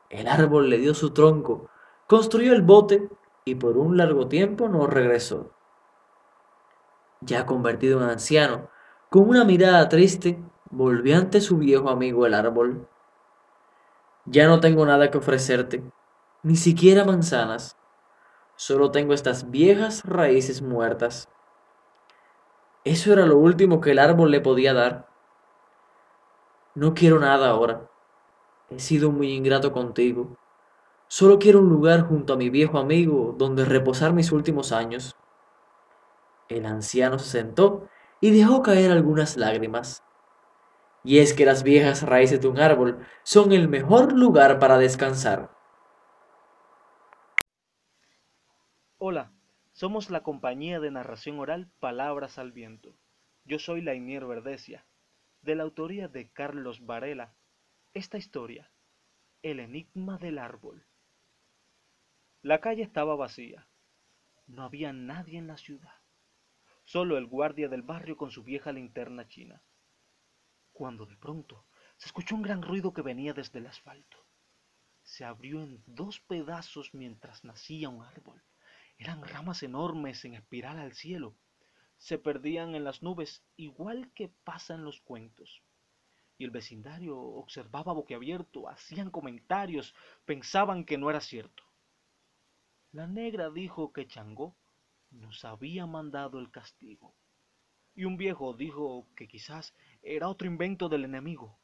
El 0.10 0.26
árbol 0.26 0.70
le 0.70 0.78
dio 0.78 0.94
su 0.94 1.10
tronco, 1.10 1.70
construyó 2.08 2.54
el 2.54 2.62
bote 2.62 3.10
y 3.44 3.56
por 3.56 3.78
un 3.78 3.98
largo 3.98 4.30
tiempo 4.30 4.70
no 4.70 4.88
regresó. 4.88 5.52
Ya 7.20 7.46
convertido 7.46 8.02
en 8.02 8.10
anciano, 8.10 8.70
con 9.10 9.28
una 9.28 9.44
mirada 9.44 9.90
triste, 9.90 10.42
volvió 10.70 11.18
ante 11.18 11.42
su 11.42 11.58
viejo 11.58 11.90
amigo 11.90 12.26
el 12.26 12.34
árbol. 12.34 12.88
Ya 14.30 14.46
no 14.48 14.60
tengo 14.60 14.86
nada 14.86 15.10
que 15.10 15.18
ofrecerte, 15.18 15.82
ni 16.44 16.58
siquiera 16.58 17.06
manzanas. 17.06 17.78
Solo 18.58 18.92
tengo 18.92 19.14
estas 19.14 19.50
viejas 19.52 20.04
raíces 20.04 20.62
muertas. 20.62 21.30
Eso 22.84 23.14
era 23.14 23.26
lo 23.26 23.38
último 23.38 23.80
que 23.80 23.92
el 23.92 24.00
árbol 24.00 24.32
le 24.32 24.42
podía 24.42 24.74
dar. 24.74 25.08
No 26.76 26.94
quiero 26.94 27.20
nada 27.20 27.50
ahora. 27.50 27.90
He 28.70 28.80
sido 28.80 29.12
muy 29.12 29.32
ingrato 29.32 29.72
contigo. 29.72 30.36
Solo 31.08 31.40
quiero 31.40 31.60
un 31.60 31.70
lugar 31.70 32.02
junto 32.02 32.34
a 32.34 32.38
mi 32.38 32.50
viejo 32.50 32.80
amigo 32.80 33.34
donde 33.38 33.64
reposar 33.64 34.12
mis 34.12 34.34
últimos 34.34 34.74
años. 34.74 35.16
El 36.50 36.66
anciano 36.66 37.18
se 37.18 37.30
sentó 37.30 37.88
y 38.20 38.32
dejó 38.32 38.62
caer 38.62 38.92
algunas 38.92 39.38
lágrimas. 39.38 40.04
Y 41.08 41.20
es 41.20 41.34
que 41.34 41.46
las 41.46 41.64
viejas 41.64 42.04
raíces 42.04 42.42
de 42.42 42.50
un 42.50 42.60
árbol 42.60 43.00
son 43.24 43.54
el 43.54 43.70
mejor 43.70 44.12
lugar 44.12 44.60
para 44.60 44.78
descansar. 44.78 45.56
Hola, 48.98 49.32
somos 49.72 50.10
la 50.10 50.22
compañía 50.22 50.82
de 50.82 50.92
narración 50.92 51.40
oral 51.40 51.72
Palabras 51.80 52.38
al 52.38 52.52
Viento. 52.52 52.94
Yo 53.46 53.58
soy 53.58 53.80
Lainier 53.80 54.26
Verdesia, 54.26 54.86
de 55.44 55.56
la 55.56 55.64
autoría 55.64 56.10
de 56.10 56.28
Carlos 56.28 56.86
Varela. 56.86 57.34
Esta 57.94 58.18
historia, 58.18 58.70
El 59.44 59.62
enigma 59.62 60.18
del 60.18 60.38
árbol. 60.38 60.84
La 62.42 62.60
calle 62.60 62.84
estaba 62.84 63.16
vacía. 63.16 63.66
No 64.46 64.64
había 64.64 64.92
nadie 64.92 65.40
en 65.40 65.48
la 65.48 65.56
ciudad. 65.56 66.02
Solo 66.84 67.18
el 67.18 67.28
guardia 67.28 67.70
del 67.70 67.82
barrio 67.82 68.18
con 68.18 68.30
su 68.30 68.44
vieja 68.44 68.74
linterna 68.74 69.26
china 69.30 69.62
cuando 70.78 71.08
de 71.08 71.18
pronto 71.18 71.66
se 71.98 72.06
escuchó 72.06 72.36
un 72.36 72.44
gran 72.44 72.62
ruido 72.62 72.94
que 72.94 73.02
venía 73.02 73.34
desde 73.34 73.58
el 73.58 73.66
asfalto. 73.66 74.18
Se 75.02 75.26
abrió 75.26 75.64
en 75.64 75.82
dos 75.88 76.20
pedazos 76.20 76.94
mientras 76.94 77.44
nacía 77.44 77.90
un 77.90 78.04
árbol. 78.04 78.44
Eran 79.00 79.24
ramas 79.24 79.64
enormes 79.64 80.24
en 80.24 80.36
espiral 80.36 80.78
al 80.78 80.94
cielo. 80.94 81.34
Se 81.98 82.20
perdían 82.20 82.76
en 82.76 82.84
las 82.84 83.02
nubes 83.02 83.44
igual 83.56 84.12
que 84.14 84.30
pasa 84.44 84.76
en 84.76 84.84
los 84.84 85.02
cuentos. 85.02 85.64
y 86.40 86.44
el 86.44 86.52
vecindario 86.52 87.18
observaba 87.18 87.94
boquiabierto, 87.94 88.70
hacían 88.70 89.10
comentarios, 89.10 89.96
pensaban 90.26 90.86
que 90.86 91.00
no 91.00 91.10
era 91.10 91.20
cierto. 91.20 91.64
La 92.92 93.08
negra 93.08 93.50
dijo 93.50 93.92
que 93.92 94.06
Changó 94.06 94.56
nos 95.10 95.44
había 95.44 95.88
mandado 95.88 96.38
el 96.38 96.52
castigo, 96.52 97.16
y 97.96 98.06
un 98.06 98.18
viejo 98.18 98.54
dijo 98.54 99.08
que 99.16 99.28
quizás 99.28 99.74
era 100.02 100.28
otro 100.28 100.48
invento 100.48 100.90
del 100.90 101.06
enemigo. 101.06 101.58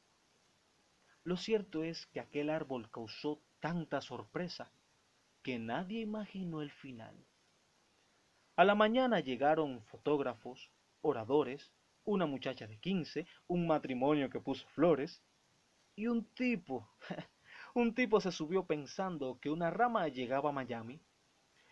Lo 1.23 1.37
cierto 1.37 1.83
es 1.83 2.05
que 2.07 2.19
aquel 2.19 2.49
árbol 2.49 2.89
causó 2.91 3.41
tanta 3.59 4.01
sorpresa 4.01 4.71
que 5.41 5.59
nadie 5.59 6.01
imaginó 6.01 6.61
el 6.61 6.71
final. 6.71 7.15
A 8.55 8.63
la 8.63 8.75
mañana 8.75 9.19
llegaron 9.19 9.83
fotógrafos, 9.85 10.69
oradores, 11.01 11.71
una 12.05 12.25
muchacha 12.25 12.67
de 12.67 12.77
quince, 12.77 13.25
un 13.47 13.67
matrimonio 13.67 14.29
que 14.29 14.39
puso 14.39 14.67
flores, 14.69 15.21
y 15.95 16.07
un 16.07 16.25
tipo, 16.25 16.89
un 17.73 17.95
tipo 17.95 18.19
se 18.19 18.31
subió 18.31 18.65
pensando 18.65 19.39
que 19.39 19.49
una 19.49 19.69
rama 19.69 20.07
llegaba 20.07 20.49
a 20.49 20.53
Miami, 20.53 21.01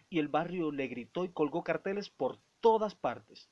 y 0.10 0.20
el 0.20 0.28
barrio 0.28 0.72
le 0.72 0.88
gritó 0.88 1.24
y 1.24 1.30
colgó 1.30 1.64
carteles 1.64 2.10
por 2.10 2.40
todas 2.60 2.96
partes. 2.96 3.50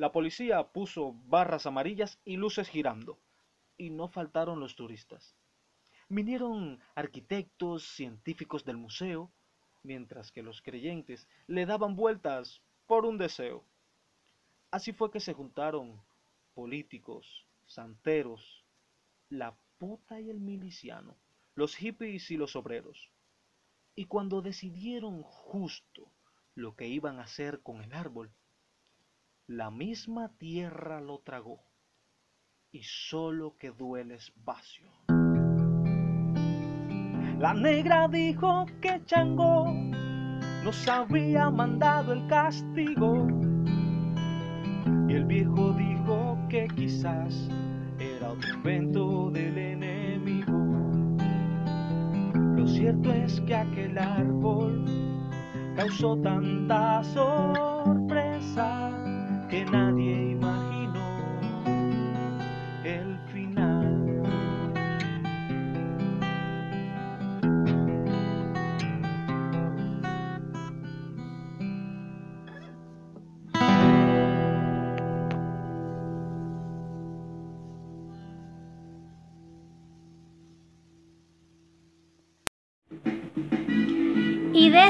La 0.00 0.12
policía 0.12 0.66
puso 0.72 1.12
barras 1.26 1.66
amarillas 1.66 2.18
y 2.24 2.36
luces 2.36 2.70
girando, 2.70 3.18
y 3.76 3.90
no 3.90 4.08
faltaron 4.08 4.58
los 4.58 4.74
turistas. 4.74 5.36
Vinieron 6.08 6.80
arquitectos, 6.94 7.82
científicos 7.84 8.64
del 8.64 8.78
museo, 8.78 9.30
mientras 9.82 10.32
que 10.32 10.42
los 10.42 10.62
creyentes 10.62 11.28
le 11.46 11.66
daban 11.66 11.96
vueltas 11.96 12.62
por 12.86 13.04
un 13.04 13.18
deseo. 13.18 13.62
Así 14.70 14.94
fue 14.94 15.10
que 15.10 15.20
se 15.20 15.34
juntaron 15.34 16.00
políticos, 16.54 17.44
santeros, 17.66 18.64
la 19.28 19.54
puta 19.76 20.18
y 20.18 20.30
el 20.30 20.40
miliciano, 20.40 21.14
los 21.54 21.76
hippies 21.76 22.30
y 22.30 22.38
los 22.38 22.56
obreros. 22.56 23.10
Y 23.94 24.06
cuando 24.06 24.40
decidieron 24.40 25.22
justo 25.22 26.10
lo 26.54 26.74
que 26.74 26.88
iban 26.88 27.18
a 27.18 27.24
hacer 27.24 27.60
con 27.60 27.82
el 27.82 27.92
árbol, 27.92 28.32
la 29.50 29.68
misma 29.68 30.28
tierra 30.38 31.00
lo 31.00 31.18
tragó 31.22 31.58
y 32.70 32.82
solo 32.84 33.56
quedó 33.58 33.96
el 33.96 34.12
espacio. 34.12 34.86
La 37.40 37.52
negra 37.52 38.06
dijo 38.06 38.66
que 38.80 39.04
Changó 39.06 39.64
nos 40.62 40.86
había 40.86 41.50
mandado 41.50 42.12
el 42.12 42.28
castigo 42.28 43.26
y 45.08 45.14
el 45.14 45.24
viejo 45.24 45.72
dijo 45.72 46.38
que 46.48 46.68
quizás 46.76 47.48
era 47.98 48.30
otro 48.30 48.54
invento 48.54 49.30
del 49.32 49.58
enemigo. 49.58 50.52
Lo 52.54 52.68
cierto 52.68 53.12
es 53.12 53.40
que 53.40 53.56
aquel 53.56 53.98
árbol 53.98 54.84
causó 55.74 56.16
tanta 56.18 57.02
sorpresa 57.02 58.79
que 59.50 59.64
nadie 59.64 60.30
imaginó 60.30 60.59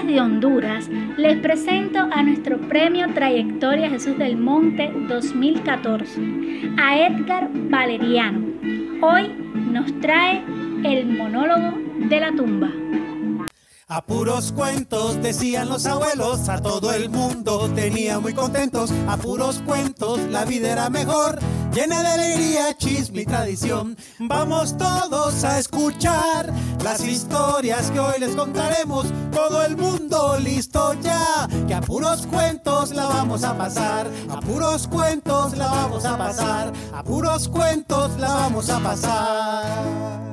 Desde 0.02 0.20
Honduras 0.20 0.88
les 1.18 1.38
presento 1.40 1.98
a 1.98 2.22
nuestro 2.22 2.58
premio 2.58 3.12
Trayectoria 3.12 3.90
Jesús 3.90 4.16
del 4.16 4.36
Monte 4.36 4.90
2014, 5.08 6.20
a 6.78 7.06
Edgar 7.06 7.50
Valeriano. 7.52 8.46
Hoy 9.02 9.30
nos 9.70 9.92
trae 10.00 10.42
el 10.84 11.06
monólogo 11.06 11.78
de 12.08 12.20
la 12.20 12.32
tumba. 12.32 12.70
A 13.92 14.02
puros 14.02 14.52
cuentos 14.52 15.20
decían 15.20 15.68
los 15.68 15.84
abuelos, 15.84 16.48
a 16.48 16.62
todo 16.62 16.92
el 16.92 17.10
mundo 17.10 17.68
tenía 17.74 18.20
muy 18.20 18.32
contentos. 18.32 18.92
A 19.08 19.16
puros 19.16 19.60
cuentos 19.66 20.20
la 20.30 20.44
vida 20.44 20.70
era 20.70 20.88
mejor, 20.90 21.40
llena 21.74 22.00
de 22.00 22.06
alegría, 22.06 22.76
chisme 22.76 23.22
y 23.22 23.24
tradición. 23.24 23.96
Vamos 24.20 24.78
todos 24.78 25.42
a 25.42 25.58
escuchar 25.58 26.52
las 26.84 27.04
historias 27.04 27.90
que 27.90 27.98
hoy 27.98 28.20
les 28.20 28.36
contaremos. 28.36 29.06
Todo 29.32 29.64
el 29.64 29.76
mundo 29.76 30.38
listo 30.38 30.94
ya, 31.02 31.48
que 31.66 31.74
a 31.74 31.80
puros 31.80 32.28
cuentos 32.28 32.92
la 32.94 33.06
vamos 33.06 33.42
a 33.42 33.58
pasar. 33.58 34.08
A 34.30 34.38
puros 34.40 34.86
cuentos 34.86 35.58
la 35.58 35.66
vamos 35.66 36.04
a 36.04 36.16
pasar. 36.16 36.72
A 36.94 37.02
puros 37.02 37.48
cuentos 37.48 38.16
la 38.20 38.28
vamos 38.28 38.70
a 38.70 38.78
pasar. 38.78 40.29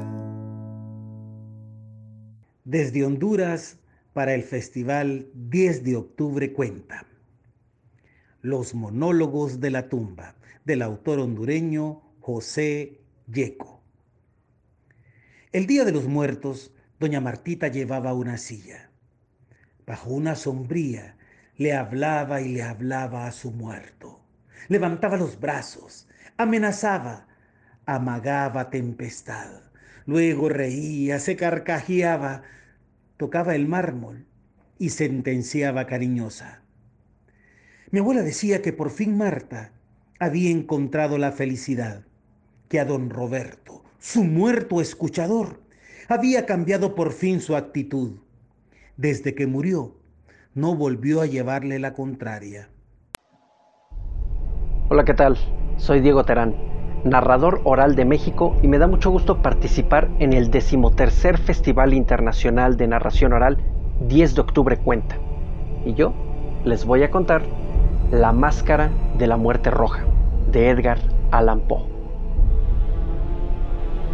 Desde 2.67 3.05
Honduras 3.05 3.77
para 4.11 4.33
el 4.33 4.43
Festival 4.43 5.29
10 5.33 5.85
de 5.85 5.95
Octubre 5.95 6.51
Cuenta. 6.51 7.05
Los 8.41 8.75
monólogos 8.75 9.61
de 9.61 9.71
la 9.71 9.87
tumba 9.87 10.35
del 10.65 10.81
autor 10.81 11.19
hondureño 11.19 12.01
José 12.19 12.99
Yeco. 13.31 13.81
El 15.53 15.65
Día 15.65 15.85
de 15.85 15.93
los 15.93 16.09
Muertos, 16.09 16.73
doña 16.99 17.21
Martita 17.21 17.69
llevaba 17.69 18.13
una 18.13 18.37
silla. 18.37 18.89
Bajo 19.85 20.09
una 20.09 20.35
sombría 20.35 21.15
le 21.55 21.71
hablaba 21.71 22.41
y 22.41 22.49
le 22.49 22.63
hablaba 22.63 23.27
a 23.27 23.31
su 23.31 23.51
muerto. 23.51 24.19
Levantaba 24.67 25.15
los 25.15 25.39
brazos, 25.39 26.09
amenazaba, 26.35 27.29
amagaba 27.85 28.69
tempestad. 28.69 29.66
Luego 30.07 30.47
reía, 30.47 31.19
se 31.19 31.35
carcajeaba, 31.35 32.43
tocaba 33.17 33.55
el 33.55 33.67
mármol 33.67 34.25
y 34.79 34.89
sentenciaba 34.89 35.85
cariñosa. 35.85 36.61
Mi 37.91 37.99
abuela 37.99 38.21
decía 38.21 38.61
que 38.61 38.71
por 38.71 38.89
fin 38.89 39.17
Marta 39.17 39.73
había 40.17 40.49
encontrado 40.49 41.17
la 41.17 41.33
felicidad, 41.33 42.05
que 42.69 42.79
a 42.79 42.85
don 42.85 43.09
Roberto, 43.09 43.83
su 43.99 44.23
muerto 44.23 44.79
escuchador, 44.79 45.59
había 46.07 46.45
cambiado 46.45 46.95
por 46.95 47.11
fin 47.11 47.41
su 47.41 47.57
actitud. 47.57 48.19
Desde 48.95 49.35
que 49.35 49.45
murió, 49.45 49.97
no 50.55 50.73
volvió 50.73 51.19
a 51.19 51.25
llevarle 51.25 51.79
la 51.79 51.93
contraria. 51.93 52.69
Hola, 54.89 55.03
¿qué 55.03 55.13
tal? 55.13 55.37
Soy 55.75 55.99
Diego 55.99 56.23
Terán 56.23 56.76
narrador 57.03 57.61
oral 57.63 57.95
de 57.95 58.05
México 58.05 58.55
y 58.61 58.67
me 58.67 58.77
da 58.77 58.87
mucho 58.87 59.11
gusto 59.11 59.37
participar 59.37 60.09
en 60.19 60.33
el 60.33 60.49
decimotercer 60.49 61.37
Festival 61.37 61.93
Internacional 61.93 62.77
de 62.77 62.87
Narración 62.87 63.33
Oral 63.33 63.57
10 64.07 64.35
de 64.35 64.41
octubre 64.41 64.77
cuenta. 64.77 65.17
Y 65.85 65.93
yo 65.93 66.13
les 66.63 66.85
voy 66.85 67.03
a 67.03 67.11
contar 67.11 67.43
La 68.11 68.31
Máscara 68.31 68.89
de 69.17 69.27
la 69.27 69.37
Muerte 69.37 69.69
Roja 69.69 70.03
de 70.51 70.69
Edgar 70.69 70.99
Allan 71.31 71.61
Poe. 71.61 71.83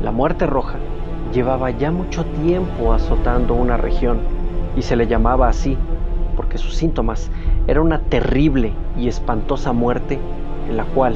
La 0.04 0.12
Muerte 0.12 0.46
Roja 0.46 0.76
llevaba 1.34 1.72
ya 1.72 1.92
mucho 1.92 2.26
tiempo 2.26 2.94
azotando 2.94 3.54
una 3.54 3.78
región 3.78 4.20
y 4.76 4.82
se 4.82 4.96
le 4.96 5.08
llamaba 5.08 5.48
así 5.48 5.78
porque 6.36 6.58
sus 6.58 6.76
síntomas 6.76 7.30
eran 7.68 7.84
una 7.84 8.00
terrible 8.00 8.74
y 8.98 9.08
espantosa 9.08 9.72
muerte 9.72 10.20
en 10.70 10.78
la 10.78 10.86
cual 10.86 11.16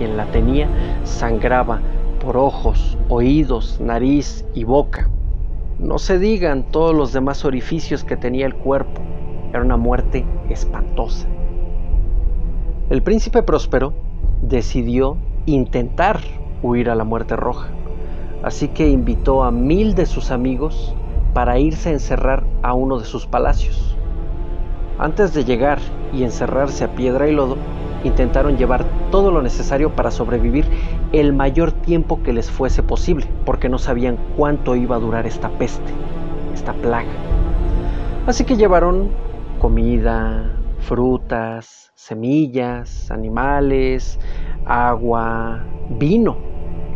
quien 0.00 0.16
la 0.16 0.24
tenía 0.32 0.66
sangraba 1.04 1.82
por 2.24 2.38
ojos, 2.38 2.96
oídos, 3.10 3.78
nariz 3.82 4.46
y 4.54 4.64
boca. 4.64 5.10
No 5.78 5.98
se 5.98 6.18
digan 6.18 6.64
todos 6.70 6.94
los 6.94 7.12
demás 7.12 7.44
orificios 7.44 8.02
que 8.02 8.16
tenía 8.16 8.46
el 8.46 8.54
cuerpo. 8.54 9.02
Era 9.50 9.60
una 9.60 9.76
muerte 9.76 10.24
espantosa. 10.48 11.28
El 12.88 13.02
príncipe 13.02 13.42
próspero 13.42 13.92
decidió 14.40 15.18
intentar 15.44 16.18
huir 16.62 16.88
a 16.88 16.94
la 16.94 17.04
muerte 17.04 17.36
roja, 17.36 17.68
así 18.42 18.68
que 18.68 18.88
invitó 18.88 19.44
a 19.44 19.50
mil 19.50 19.94
de 19.94 20.06
sus 20.06 20.30
amigos 20.30 20.94
para 21.34 21.58
irse 21.58 21.90
a 21.90 21.92
encerrar 21.92 22.44
a 22.62 22.72
uno 22.72 22.98
de 22.98 23.04
sus 23.04 23.26
palacios. 23.26 23.98
Antes 24.98 25.34
de 25.34 25.44
llegar 25.44 25.78
y 26.14 26.22
encerrarse 26.22 26.84
a 26.84 26.94
piedra 26.94 27.28
y 27.28 27.34
lodo, 27.34 27.58
intentaron 28.02 28.56
llevar 28.56 28.86
todo 29.10 29.30
lo 29.30 29.42
necesario 29.42 29.90
para 29.90 30.10
sobrevivir 30.10 30.64
el 31.12 31.32
mayor 31.32 31.72
tiempo 31.72 32.22
que 32.22 32.32
les 32.32 32.50
fuese 32.50 32.82
posible, 32.82 33.26
porque 33.44 33.68
no 33.68 33.78
sabían 33.78 34.18
cuánto 34.36 34.76
iba 34.76 34.96
a 34.96 35.00
durar 35.00 35.26
esta 35.26 35.48
peste, 35.50 35.92
esta 36.54 36.72
plaga. 36.72 37.10
Así 38.26 38.44
que 38.44 38.56
llevaron 38.56 39.10
comida, 39.60 40.52
frutas, 40.80 41.92
semillas, 41.94 43.10
animales, 43.10 44.18
agua, 44.64 45.64
vino, 45.90 46.36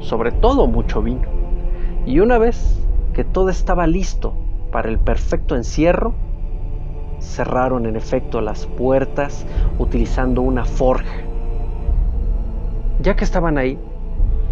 sobre 0.00 0.32
todo 0.32 0.66
mucho 0.66 1.02
vino. 1.02 1.28
Y 2.06 2.20
una 2.20 2.38
vez 2.38 2.78
que 3.14 3.24
todo 3.24 3.48
estaba 3.48 3.86
listo 3.86 4.34
para 4.70 4.88
el 4.88 4.98
perfecto 4.98 5.56
encierro, 5.56 6.14
cerraron 7.20 7.86
en 7.86 7.96
efecto 7.96 8.40
las 8.40 8.66
puertas 8.66 9.46
utilizando 9.78 10.42
una 10.42 10.64
forja. 10.64 11.23
Ya 13.00 13.16
que 13.16 13.24
estaban 13.24 13.58
ahí, 13.58 13.78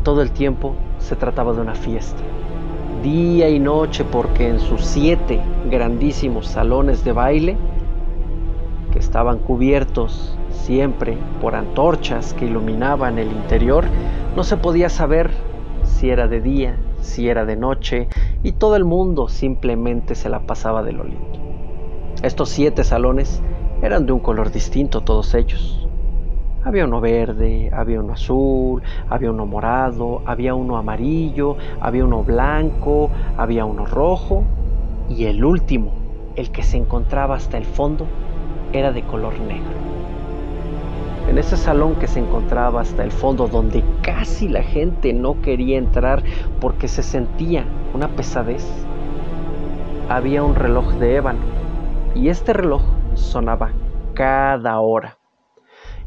todo 0.02 0.20
el 0.20 0.32
tiempo 0.32 0.74
se 0.98 1.14
trataba 1.14 1.52
de 1.52 1.60
una 1.60 1.74
fiesta. 1.74 2.20
Día 3.02 3.48
y 3.48 3.60
noche 3.60 4.04
porque 4.04 4.48
en 4.48 4.58
sus 4.58 4.84
siete 4.84 5.40
grandísimos 5.70 6.48
salones 6.48 7.04
de 7.04 7.12
baile, 7.12 7.56
que 8.92 8.98
estaban 8.98 9.38
cubiertos 9.38 10.36
siempre 10.50 11.16
por 11.40 11.54
antorchas 11.54 12.34
que 12.34 12.46
iluminaban 12.46 13.18
el 13.18 13.30
interior, 13.30 13.84
no 14.36 14.42
se 14.42 14.56
podía 14.56 14.88
saber 14.88 15.30
si 15.84 16.10
era 16.10 16.26
de 16.26 16.40
día, 16.40 16.76
si 17.00 17.28
era 17.28 17.44
de 17.44 17.56
noche, 17.56 18.08
y 18.42 18.52
todo 18.52 18.74
el 18.74 18.84
mundo 18.84 19.28
simplemente 19.28 20.14
se 20.16 20.28
la 20.28 20.40
pasaba 20.40 20.82
de 20.82 20.92
lo 20.92 21.04
lindo. 21.04 21.38
Estos 22.22 22.48
siete 22.48 22.82
salones 22.82 23.40
eran 23.82 24.04
de 24.04 24.12
un 24.12 24.20
color 24.20 24.50
distinto 24.50 25.00
todos 25.00 25.34
ellos. 25.34 25.81
Había 26.64 26.84
uno 26.84 27.00
verde, 27.00 27.70
había 27.72 27.98
uno 27.98 28.12
azul, 28.12 28.82
había 29.08 29.32
uno 29.32 29.46
morado, 29.46 30.22
había 30.26 30.54
uno 30.54 30.76
amarillo, 30.76 31.56
había 31.80 32.04
uno 32.04 32.22
blanco, 32.22 33.10
había 33.36 33.64
uno 33.64 33.84
rojo 33.84 34.44
y 35.08 35.24
el 35.24 35.44
último, 35.44 35.92
el 36.36 36.52
que 36.52 36.62
se 36.62 36.76
encontraba 36.76 37.34
hasta 37.34 37.58
el 37.58 37.64
fondo, 37.64 38.06
era 38.72 38.92
de 38.92 39.02
color 39.02 39.40
negro. 39.40 39.72
En 41.28 41.36
ese 41.36 41.56
salón 41.56 41.96
que 41.96 42.06
se 42.06 42.20
encontraba 42.20 42.80
hasta 42.80 43.02
el 43.02 43.10
fondo, 43.10 43.48
donde 43.48 43.82
casi 44.02 44.48
la 44.48 44.62
gente 44.62 45.12
no 45.12 45.40
quería 45.40 45.78
entrar 45.78 46.22
porque 46.60 46.86
se 46.86 47.02
sentía 47.02 47.64
una 47.92 48.06
pesadez, 48.06 48.64
había 50.08 50.44
un 50.44 50.54
reloj 50.54 50.92
de 50.94 51.16
ébano 51.16 51.40
y 52.14 52.28
este 52.28 52.52
reloj 52.52 52.82
sonaba 53.14 53.70
cada 54.14 54.78
hora. 54.78 55.21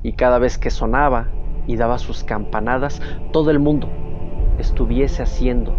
Y 0.05 0.13
cada 0.13 0.37
vez 0.37 0.59
que 0.59 0.69
sonaba 0.69 1.29
y 1.65 1.77
daba 1.77 1.97
sus 1.97 2.23
campanadas, 2.23 3.01
todo 3.31 3.49
el 3.49 3.57
mundo 3.57 3.89
estuviese 4.59 5.23
haciendo 5.23 5.73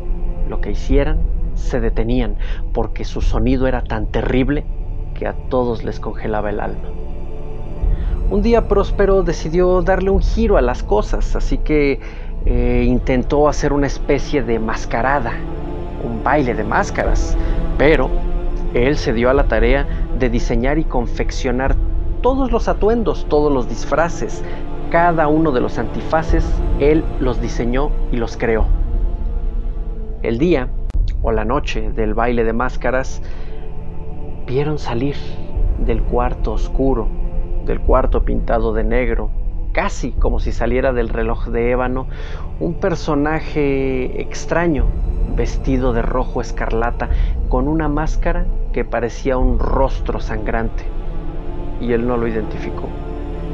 lo 0.48 0.60
que 0.60 0.72
hicieran, 0.72 1.20
se 1.54 1.78
detenían, 1.78 2.34
porque 2.72 3.04
su 3.04 3.20
sonido 3.20 3.68
era 3.68 3.84
tan 3.84 4.06
terrible 4.06 4.64
que 5.14 5.28
a 5.28 5.34
todos 5.48 5.84
les 5.84 6.00
congelaba 6.00 6.50
el 6.50 6.58
alma. 6.58 6.88
Un 8.28 8.42
día 8.42 8.66
Próspero 8.66 9.22
decidió 9.22 9.80
darle 9.82 10.10
un 10.10 10.20
giro 10.20 10.56
a 10.56 10.60
las 10.60 10.82
cosas, 10.82 11.36
así 11.36 11.58
que 11.58 12.00
eh, 12.46 12.84
intentó 12.84 13.46
hacer 13.46 13.72
una 13.72 13.86
especie 13.86 14.42
de 14.42 14.58
mascarada, 14.58 15.34
un 16.04 16.24
baile 16.24 16.52
de 16.52 16.64
máscaras, 16.64 17.38
pero 17.78 18.10
él 18.74 18.96
se 18.96 19.12
dio 19.12 19.30
a 19.30 19.34
la 19.34 19.44
tarea 19.44 19.86
de 20.18 20.28
diseñar 20.30 20.78
y 20.78 20.84
confeccionar 20.84 21.76
todos 22.26 22.50
los 22.50 22.66
atuendos, 22.66 23.24
todos 23.28 23.52
los 23.52 23.68
disfraces, 23.68 24.42
cada 24.90 25.28
uno 25.28 25.52
de 25.52 25.60
los 25.60 25.78
antifaces, 25.78 26.44
él 26.80 27.04
los 27.20 27.40
diseñó 27.40 27.92
y 28.10 28.16
los 28.16 28.36
creó. 28.36 28.66
El 30.24 30.36
día 30.38 30.68
o 31.22 31.30
la 31.30 31.44
noche 31.44 31.92
del 31.92 32.14
baile 32.14 32.42
de 32.42 32.52
máscaras, 32.52 33.22
vieron 34.44 34.80
salir 34.80 35.14
del 35.78 36.02
cuarto 36.02 36.54
oscuro 36.54 37.06
del 37.64 37.80
cuarto 37.80 38.24
pintado 38.24 38.72
de 38.72 38.82
negro, 38.82 39.30
casi 39.70 40.10
como 40.10 40.40
si 40.40 40.50
saliera 40.50 40.92
del 40.92 41.10
reloj 41.10 41.46
de 41.46 41.70
ébano, 41.70 42.08
un 42.58 42.74
personaje 42.74 44.20
extraño, 44.20 44.86
vestido 45.36 45.92
de 45.92 46.02
rojo 46.02 46.40
escarlata, 46.40 47.08
con 47.48 47.68
una 47.68 47.88
máscara 47.88 48.46
que 48.72 48.84
parecía 48.84 49.38
un 49.38 49.60
rostro 49.60 50.18
sangrante. 50.18 50.95
Y 51.80 51.92
él 51.92 52.06
no 52.06 52.16
lo 52.16 52.26
identificó. 52.26 52.88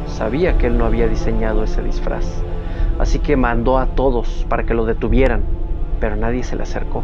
Sabía 0.07 0.59
que 0.59 0.67
él 0.67 0.79
no 0.79 0.85
había 0.85 1.09
diseñado 1.09 1.65
ese 1.65 1.83
disfraz. 1.83 2.43
Así 2.99 3.19
que 3.19 3.37
mandó 3.37 3.79
a 3.79 3.87
todos 3.87 4.47
para 4.49 4.65
que 4.65 4.75
lo 4.75 4.85
detuvieran, 4.85 5.43
pero 6.01 6.17
nadie 6.17 6.43
se 6.43 6.57
le 6.57 6.63
acercó. 6.63 7.03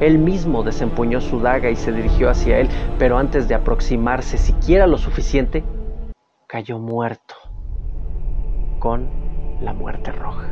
Él 0.00 0.18
mismo 0.18 0.62
desempuñó 0.62 1.20
su 1.20 1.40
daga 1.40 1.70
y 1.70 1.76
se 1.76 1.92
dirigió 1.92 2.30
hacia 2.30 2.58
él, 2.58 2.68
pero 2.98 3.18
antes 3.18 3.48
de 3.48 3.54
aproximarse 3.54 4.38
siquiera 4.38 4.86
lo 4.86 4.96
suficiente, 4.96 5.64
cayó 6.46 6.78
muerto 6.78 7.34
con 8.78 9.08
la 9.60 9.72
muerte 9.72 10.12
roja. 10.12 10.48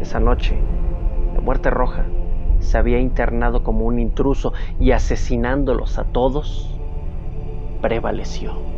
Esa 0.00 0.18
noche, 0.18 0.58
la 1.34 1.40
muerte 1.40 1.70
roja 1.70 2.04
se 2.58 2.78
había 2.78 2.98
internado 2.98 3.62
como 3.62 3.84
un 3.84 3.98
intruso 3.98 4.52
y 4.78 4.90
asesinándolos 4.90 5.98
a 5.98 6.04
todos, 6.04 6.78
prevaleció. 7.80 8.70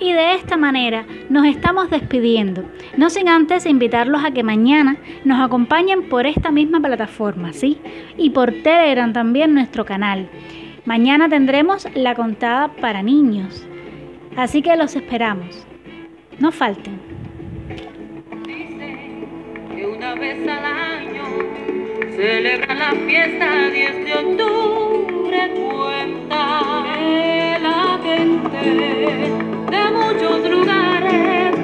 Y 0.00 0.12
de 0.12 0.34
esta 0.34 0.56
manera 0.56 1.06
nos 1.28 1.44
estamos 1.46 1.90
despidiendo, 1.90 2.64
no 2.96 3.10
sin 3.10 3.28
antes 3.28 3.66
invitarlos 3.66 4.24
a 4.24 4.30
que 4.30 4.44
mañana 4.44 4.96
nos 5.24 5.40
acompañen 5.40 6.08
por 6.08 6.24
esta 6.26 6.52
misma 6.52 6.80
plataforma, 6.80 7.52
¿sí? 7.52 7.78
Y 8.16 8.30
por 8.30 8.52
Telegram 8.62 9.12
también 9.12 9.54
nuestro 9.54 9.84
canal. 9.84 10.28
Mañana 10.84 11.28
tendremos 11.28 11.88
la 11.94 12.14
contada 12.14 12.68
para 12.80 13.02
niños, 13.02 13.66
así 14.36 14.62
que 14.62 14.76
los 14.76 14.94
esperamos. 14.94 15.66
No 16.38 16.52
falten. 16.52 17.00
que 19.74 19.86
una 19.86 20.14
vez 20.14 20.48
al 20.48 20.64
año 20.64 20.87
celebran 22.18 22.78
la 22.80 22.92
fiesta 23.06 23.70
10 23.70 24.04
de 24.04 24.14
octubre 24.14 25.50
cuenta 25.54 26.84
la 27.62 28.00
gente 28.02 28.62
de 29.70 29.82
muchos 29.92 30.50
lugares 30.50 31.54